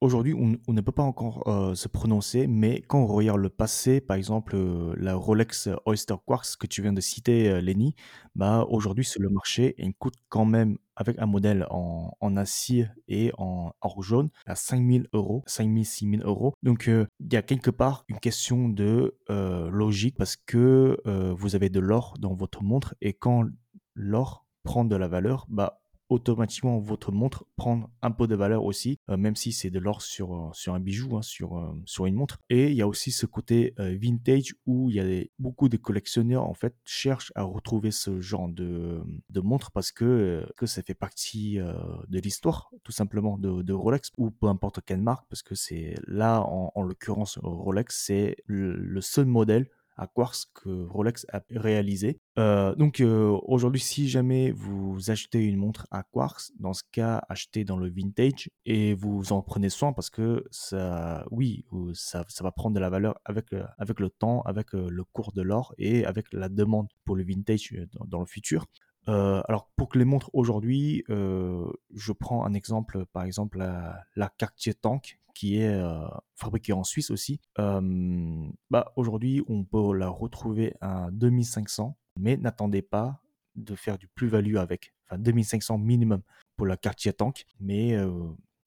Aujourd'hui, 0.00 0.32
on, 0.32 0.72
ne 0.72 0.80
peut 0.80 0.92
pas 0.92 1.02
encore 1.02 1.46
euh, 1.46 1.74
se 1.74 1.86
prononcer, 1.86 2.46
mais 2.46 2.80
quand 2.80 3.00
on 3.00 3.06
regarde 3.06 3.38
le 3.38 3.50
passé, 3.50 4.00
par 4.00 4.16
exemple 4.16 4.56
euh, 4.56 4.94
la 4.96 5.14
Rolex 5.14 5.68
Oyster 5.84 6.14
Quartz 6.24 6.56
que 6.56 6.66
tu 6.66 6.80
viens 6.80 6.94
de 6.94 7.02
citer, 7.02 7.50
euh, 7.50 7.60
Lenny, 7.60 7.94
bah, 8.34 8.64
aujourd'hui 8.70 9.04
sur 9.04 9.20
le 9.20 9.28
marché, 9.28 9.74
elle 9.76 9.92
coûte 9.92 10.14
quand 10.30 10.46
même 10.46 10.78
avec 10.96 11.18
un 11.18 11.26
modèle 11.26 11.66
en, 11.68 12.36
acier 12.38 12.86
et 13.08 13.30
en 13.36 13.72
or 13.82 14.02
jaune 14.02 14.30
à 14.46 14.54
5000 14.54 15.08
euros, 15.12 15.42
5000, 15.46 15.84
6000 15.84 16.22
euros. 16.22 16.54
Donc 16.62 16.86
il 16.86 17.32
y 17.32 17.36
a 17.36 17.42
quelque 17.42 17.70
part 17.70 18.04
une 18.08 18.20
question 18.20 18.68
de 18.68 19.18
logique 19.28 20.16
parce 20.16 20.36
que 20.36 20.98
vous 21.38 21.56
avez 21.56 21.70
de 21.70 21.80
l'or 21.80 22.16
dans 22.18 22.34
votre 22.34 22.62
montre 22.62 22.94
et 23.00 23.14
quand 23.14 23.44
l'or 23.94 24.46
prend 24.62 24.84
de 24.84 24.96
la 24.96 25.08
valeur, 25.08 25.46
bah 25.48 25.80
automatiquement 26.10 26.78
votre 26.80 27.12
montre 27.12 27.46
prend 27.56 27.88
un 28.02 28.10
peu 28.10 28.26
de 28.26 28.34
valeur 28.34 28.64
aussi, 28.64 28.98
euh, 29.08 29.16
même 29.16 29.36
si 29.36 29.52
c'est 29.52 29.70
de 29.70 29.78
l'or 29.78 30.02
sur, 30.02 30.34
euh, 30.34 30.50
sur 30.52 30.74
un 30.74 30.80
bijou, 30.80 31.16
hein, 31.16 31.22
sur, 31.22 31.56
euh, 31.56 31.72
sur 31.86 32.04
une 32.06 32.16
montre. 32.16 32.38
Et 32.50 32.68
il 32.70 32.74
y 32.74 32.82
a 32.82 32.88
aussi 32.88 33.12
ce 33.12 33.26
côté 33.26 33.72
vintage 33.78 34.54
où 34.66 34.90
il 34.90 34.96
y 34.96 35.00
a 35.00 35.24
beaucoup 35.38 35.68
de 35.68 35.76
collectionneurs 35.76 36.44
en 36.44 36.54
fait 36.54 36.74
cherchent 36.84 37.32
à 37.36 37.42
retrouver 37.44 37.92
ce 37.92 38.20
genre 38.20 38.48
de, 38.48 39.00
de 39.28 39.40
montre 39.40 39.70
parce 39.70 39.92
que, 39.92 40.44
que 40.56 40.66
ça 40.66 40.82
fait 40.82 40.94
partie 40.94 41.58
de 41.58 42.18
l'histoire 42.18 42.70
tout 42.82 42.90
simplement 42.90 43.38
de, 43.38 43.72
Rolex 43.72 44.10
ou 44.18 44.30
peu 44.30 44.48
importe 44.48 44.80
quelle 44.84 45.00
marque 45.00 45.26
parce 45.28 45.42
que 45.42 45.54
c'est 45.54 45.94
là 46.08 46.40
en, 46.40 46.72
en 46.74 46.82
l'occurrence 46.82 47.38
Rolex 47.42 48.04
c'est 48.04 48.36
le 48.46 49.00
seul 49.00 49.26
modèle 49.26 49.68
à 50.00 50.06
quartz 50.06 50.46
que 50.54 50.86
Rolex 50.86 51.26
a 51.30 51.42
réalisé. 51.50 52.18
Euh, 52.38 52.74
donc 52.74 53.00
euh, 53.00 53.38
aujourd'hui, 53.42 53.80
si 53.80 54.08
jamais 54.08 54.50
vous 54.50 55.10
achetez 55.10 55.44
une 55.44 55.56
montre 55.56 55.86
à 55.90 56.02
quartz, 56.02 56.52
dans 56.58 56.72
ce 56.72 56.82
cas, 56.90 57.22
achetez 57.28 57.64
dans 57.64 57.76
le 57.76 57.90
vintage 57.90 58.48
et 58.64 58.94
vous 58.94 59.32
en 59.32 59.42
prenez 59.42 59.68
soin 59.68 59.92
parce 59.92 60.08
que 60.08 60.44
ça, 60.50 61.26
oui, 61.30 61.66
ça, 61.92 62.24
ça 62.28 62.42
va 62.42 62.50
prendre 62.50 62.74
de 62.74 62.80
la 62.80 62.88
valeur 62.88 63.20
avec, 63.26 63.52
euh, 63.52 63.64
avec 63.76 64.00
le 64.00 64.08
temps, 64.08 64.40
avec 64.42 64.72
le 64.72 65.04
cours 65.04 65.32
de 65.32 65.42
l'or 65.42 65.74
et 65.76 66.06
avec 66.06 66.32
la 66.32 66.48
demande 66.48 66.88
pour 67.04 67.14
le 67.14 67.22
vintage 67.22 67.74
dans, 68.06 68.20
le 68.20 68.26
futur. 68.26 68.66
alors 69.06 69.68
pour 69.76 69.90
que 69.90 69.98
les 69.98 70.06
montres 70.06 70.30
aujourd'hui, 70.32 71.04
je 71.08 72.12
prends 72.12 72.46
un 72.46 72.54
exemple, 72.54 73.04
par 73.12 73.24
exemple 73.24 73.58
la, 73.58 74.00
la 74.16 74.30
Cartier 74.38 74.72
Tank 74.72 75.19
qui 75.40 75.56
est 75.56 75.72
euh, 75.72 76.06
fabriquée 76.34 76.74
en 76.74 76.84
Suisse 76.84 77.10
aussi. 77.10 77.40
bah, 77.56 78.92
Aujourd'hui, 78.96 79.42
on 79.48 79.64
peut 79.64 79.94
la 79.96 80.10
retrouver 80.10 80.74
à 80.82 81.08
2500, 81.12 81.96
mais 82.18 82.36
n'attendez 82.36 82.82
pas 82.82 83.22
de 83.54 83.74
faire 83.74 83.96
du 83.96 84.06
plus-value 84.06 84.56
avec. 84.56 84.92
Enfin, 85.06 85.18
2500 85.18 85.78
minimum 85.78 86.20
pour 86.58 86.66
la 86.66 86.76
Cartier 86.76 87.14
Tank, 87.14 87.46
mais 87.58 87.96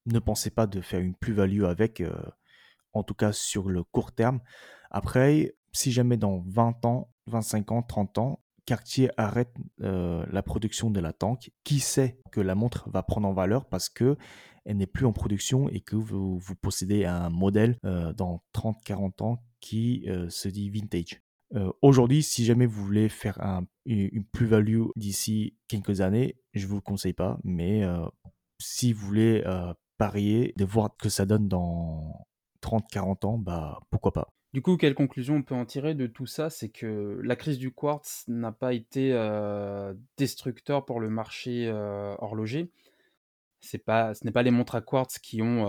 ne 0.08 0.18
pensez 0.18 0.50
pas 0.50 0.66
de 0.66 0.82
faire 0.82 1.00
une 1.00 1.14
plus-value 1.14 1.64
avec, 1.66 2.02
en 2.94 3.04
tout 3.04 3.14
cas 3.14 3.34
sur 3.34 3.70
le 3.70 3.84
court 3.84 4.12
terme. 4.12 4.40
Après, 4.90 5.56
si 5.74 5.92
jamais 5.92 6.18
dans 6.18 6.44
20 6.48 6.86
ans, 6.86 7.12
25 7.28 7.72
ans, 7.72 7.84
30 7.84 8.18
ans, 8.18 8.40
Cartier 8.66 9.12
arrête 9.16 9.54
la 9.78 10.42
production 10.42 10.90
de 10.90 11.00
la 11.00 11.14
tank, 11.14 11.52
qui 11.64 11.80
sait 11.80 12.18
que 12.32 12.42
la 12.42 12.56
montre 12.56 12.90
va 12.90 13.04
prendre 13.04 13.28
en 13.28 13.34
valeur 13.34 13.66
parce 13.66 13.90
que 13.90 14.18
elle 14.66 14.78
n'est 14.78 14.88
plus 14.88 15.06
en 15.06 15.14
production 15.14 15.70
et 15.70 15.82
que 15.82 15.96
vous, 15.96 16.40
possédez 16.62 17.06
un 17.06 17.30
modèle 17.30 17.78
euh, 17.86 18.14
dans 18.14 18.44
30-40 18.56 19.24
ans 19.24 19.44
qui 19.60 20.06
euh, 20.08 20.30
se 20.30 20.48
dit 20.48 20.70
vintage. 20.70 21.22
Euh, 21.56 21.72
aujourd'hui, 21.82 22.24
si 22.24 22.46
jamais 22.46 22.66
vous 22.66 22.84
voulez 22.84 23.10
faire 23.10 23.40
une 23.86 24.26
plus-value 24.26 24.86
d'ici 24.96 25.56
quelques 25.68 26.02
années, 26.02 26.38
je 26.54 26.66
ne 26.66 26.70
vous 26.70 26.76
le 26.76 26.82
conseille 26.82 27.14
pas, 27.14 27.40
mais 27.44 27.84
si 28.60 28.92
vous 28.92 29.06
voulez 29.06 29.44
parier, 29.98 30.54
de 30.58 30.66
voir 30.66 30.96
que 30.98 31.10
ça 31.10 31.26
donne 31.26 31.48
dans 31.48 32.26
30-40 32.62 33.26
ans, 33.28 33.38
bah 33.38 33.80
pourquoi 33.92 34.14
pas. 34.14 34.34
Du 34.54 34.62
coup, 34.62 34.78
quelle 34.78 34.96
conclusion 34.96 35.36
on 35.36 35.44
peut 35.44 35.56
en 35.56 35.66
tirer 35.66 35.94
de 35.94 36.08
tout 36.08 36.26
ça? 36.26 36.50
C'est 36.50 36.70
que 36.70 37.20
la 37.24 37.36
crise 37.36 37.60
du 37.60 37.72
quartz 37.72 38.24
n'a 38.28 38.52
pas 38.52 38.74
été 38.74 39.12
destructeur 40.18 40.86
pour 40.86 41.00
le 41.00 41.12
marché 41.12 41.70
horloger 42.18 42.72
ce 43.64 43.78
n'est 44.26 44.32
pas 44.32 44.44
les 44.44 44.52
montres 44.52 44.76
à 44.76 44.82
quartz 44.82 45.20
qui 45.20 45.42
ont 45.42 45.66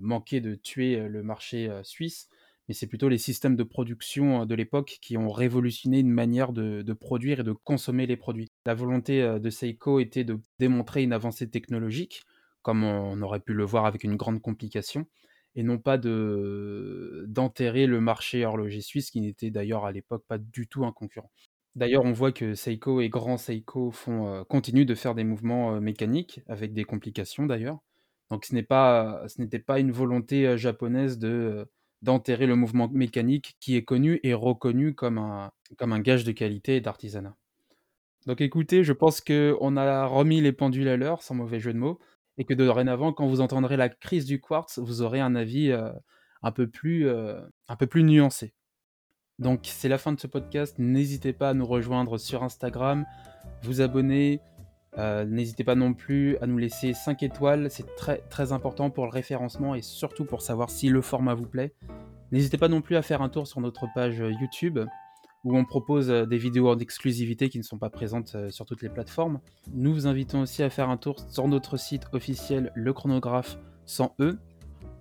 manqué 0.00 0.40
de 0.40 0.54
tuer 0.54 1.08
le 1.08 1.22
marché 1.22 1.70
suisse, 1.82 2.28
mais 2.68 2.74
c'est 2.74 2.86
plutôt 2.86 3.08
les 3.08 3.18
systèmes 3.18 3.56
de 3.56 3.62
production 3.62 4.44
de 4.44 4.54
l'époque 4.54 4.98
qui 5.00 5.16
ont 5.16 5.30
révolutionné 5.30 6.00
une 6.00 6.10
manière 6.10 6.52
de, 6.52 6.92
produire 6.92 7.40
et 7.40 7.44
de 7.44 7.52
consommer 7.52 8.06
les 8.06 8.16
produits. 8.16 8.50
La 8.66 8.74
volonté 8.74 9.22
de 9.22 9.50
Seiko 9.50 10.00
était 10.00 10.24
de 10.24 10.38
démontrer 10.58 11.02
une 11.02 11.12
avancée 11.12 11.48
technologique, 11.48 12.22
comme 12.62 12.84
on 12.84 13.20
aurait 13.22 13.40
pu 13.40 13.54
le 13.54 13.64
voir 13.64 13.86
avec 13.86 14.04
une 14.04 14.16
grande 14.16 14.42
complication, 14.42 15.06
et 15.54 15.62
non 15.62 15.78
pas 15.78 15.96
de 15.96 17.24
d'enterrer 17.28 17.86
le 17.86 18.00
marché 18.00 18.44
horloger 18.44 18.82
suisse, 18.82 19.10
qui 19.10 19.20
n'était 19.20 19.50
d'ailleurs 19.50 19.86
à 19.86 19.92
l'époque 19.92 20.24
pas 20.28 20.38
du 20.38 20.66
tout 20.68 20.84
un 20.84 20.92
concurrent. 20.92 21.30
D'ailleurs, 21.76 22.06
on 22.06 22.12
voit 22.12 22.32
que 22.32 22.54
Seiko 22.54 23.02
et 23.02 23.10
Grand 23.10 23.36
Seiko 23.36 23.92
euh, 24.08 24.44
continuent 24.44 24.86
de 24.86 24.94
faire 24.94 25.14
des 25.14 25.24
mouvements 25.24 25.74
euh, 25.74 25.80
mécaniques, 25.80 26.40
avec 26.48 26.72
des 26.72 26.84
complications 26.84 27.44
d'ailleurs. 27.44 27.80
Donc 28.30 28.46
ce 28.46 28.54
n'était 28.54 29.58
pas 29.58 29.78
une 29.78 29.92
volonté 29.92 30.46
euh, 30.46 30.56
japonaise 30.56 31.18
de, 31.18 31.68
d'enterrer 32.00 32.46
le 32.46 32.56
mouvement 32.56 32.88
mécanique 32.88 33.56
qui 33.60 33.76
est 33.76 33.84
connu 33.84 34.20
et 34.22 34.32
reconnu 34.32 34.94
comme 34.94 35.18
un, 35.18 35.52
comme 35.76 35.92
un 35.92 36.00
gage 36.00 36.24
de 36.24 36.32
qualité 36.32 36.76
et 36.76 36.80
d'artisanat. 36.80 37.36
Donc 38.26 38.40
écoutez, 38.40 38.82
je 38.82 38.94
pense 38.94 39.20
qu'on 39.20 39.76
a 39.76 40.06
remis 40.06 40.40
les 40.40 40.52
pendules 40.52 40.88
à 40.88 40.96
l'heure, 40.96 41.22
sans 41.22 41.34
mauvais 41.34 41.60
jeu 41.60 41.74
de 41.74 41.78
mots, 41.78 42.00
et 42.38 42.46
que 42.46 42.54
dorénavant, 42.54 43.12
quand 43.12 43.26
vous 43.26 43.42
entendrez 43.42 43.76
la 43.76 43.90
crise 43.90 44.24
du 44.24 44.40
quartz, 44.40 44.78
vous 44.78 45.02
aurez 45.02 45.20
un 45.20 45.34
avis 45.34 45.72
un, 46.42 46.52
peu 46.52 46.66
plus, 46.66 47.08
un 47.08 47.76
peu 47.78 47.86
plus 47.86 48.02
nuancé. 48.02 48.55
Donc 49.38 49.60
c'est 49.64 49.88
la 49.88 49.98
fin 49.98 50.12
de 50.12 50.20
ce 50.20 50.26
podcast. 50.26 50.76
N'hésitez 50.78 51.32
pas 51.32 51.50
à 51.50 51.54
nous 51.54 51.66
rejoindre 51.66 52.18
sur 52.18 52.42
Instagram, 52.42 53.04
vous 53.62 53.80
abonner. 53.80 54.40
Euh, 54.98 55.24
n'hésitez 55.26 55.62
pas 55.62 55.74
non 55.74 55.92
plus 55.92 56.38
à 56.38 56.46
nous 56.46 56.56
laisser 56.56 56.94
5 56.94 57.22
étoiles, 57.22 57.70
c'est 57.70 57.94
très 57.96 58.18
très 58.30 58.52
important 58.52 58.88
pour 58.88 59.04
le 59.04 59.10
référencement 59.10 59.74
et 59.74 59.82
surtout 59.82 60.24
pour 60.24 60.40
savoir 60.40 60.70
si 60.70 60.88
le 60.88 61.02
format 61.02 61.34
vous 61.34 61.44
plaît. 61.44 61.74
N'hésitez 62.32 62.56
pas 62.56 62.68
non 62.68 62.80
plus 62.80 62.96
à 62.96 63.02
faire 63.02 63.20
un 63.20 63.28
tour 63.28 63.46
sur 63.46 63.60
notre 63.60 63.86
page 63.94 64.22
YouTube 64.40 64.78
où 65.46 65.56
on 65.56 65.64
propose 65.64 66.10
euh, 66.10 66.26
des 66.26 66.38
vidéos 66.38 66.68
en 66.68 66.78
exclusivité 66.78 67.48
qui 67.48 67.58
ne 67.58 67.62
sont 67.62 67.78
pas 67.78 67.88
présentes 67.88 68.34
euh, 68.34 68.50
sur 68.50 68.66
toutes 68.66 68.82
les 68.82 68.88
plateformes. 68.88 69.40
Nous 69.72 69.94
vous 69.94 70.06
invitons 70.06 70.40
aussi 70.40 70.62
à 70.62 70.70
faire 70.70 70.90
un 70.90 70.96
tour 70.96 71.20
sur 71.28 71.46
notre 71.46 71.76
site 71.76 72.08
officiel 72.12 72.72
Le 72.74 72.92
Chronographe 72.92 73.56
sans 73.84 74.14
E 74.18 74.38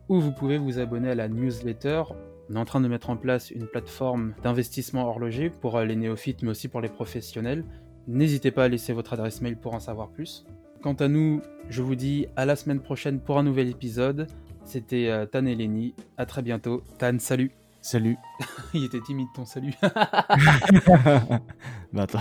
où 0.07 0.19
vous 0.19 0.31
pouvez 0.31 0.59
vous 0.59 0.77
abonner 0.77 1.09
à 1.09 1.15
la 1.15 1.27
newsletter 1.27 2.03
on 2.49 2.55
est 2.55 2.59
en 2.59 2.65
train 2.65 2.81
de 2.81 2.87
mettre 2.87 3.09
en 3.09 3.17
place 3.17 3.51
une 3.51 3.67
plateforme 3.67 4.33
d'investissement 4.43 5.07
horloger 5.07 5.49
pour 5.49 5.77
euh, 5.77 5.85
les 5.85 5.95
néophytes 5.95 6.43
mais 6.43 6.49
aussi 6.49 6.67
pour 6.67 6.81
les 6.81 6.89
professionnels. 6.89 7.63
N'hésitez 8.07 8.51
pas 8.51 8.65
à 8.65 8.67
laisser 8.67 8.93
votre 8.93 9.13
adresse 9.13 9.41
mail 9.41 9.57
pour 9.57 9.73
en 9.73 9.79
savoir 9.79 10.09
plus. 10.09 10.45
Quant 10.81 10.93
à 10.93 11.07
nous, 11.07 11.41
je 11.69 11.81
vous 11.81 11.95
dis 11.95 12.27
à 12.35 12.45
la 12.45 12.55
semaine 12.55 12.79
prochaine 12.79 13.19
pour 13.19 13.39
un 13.39 13.43
nouvel 13.43 13.69
épisode. 13.69 14.27
C'était 14.63 15.07
euh, 15.09 15.25
Tan 15.25 15.45
et 15.45 15.55
Lenny. 15.55 15.95
À 16.17 16.25
très 16.25 16.43
bientôt. 16.43 16.83
Tan, 16.99 17.17
salut. 17.19 17.51
Salut. 17.81 18.17
Il 18.73 18.83
était 18.83 19.01
timide 19.01 19.27
ton 19.35 19.45
salut. 19.45 19.73
bah 19.81 22.03
attends. 22.03 22.19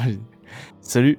Salut. 0.81 1.19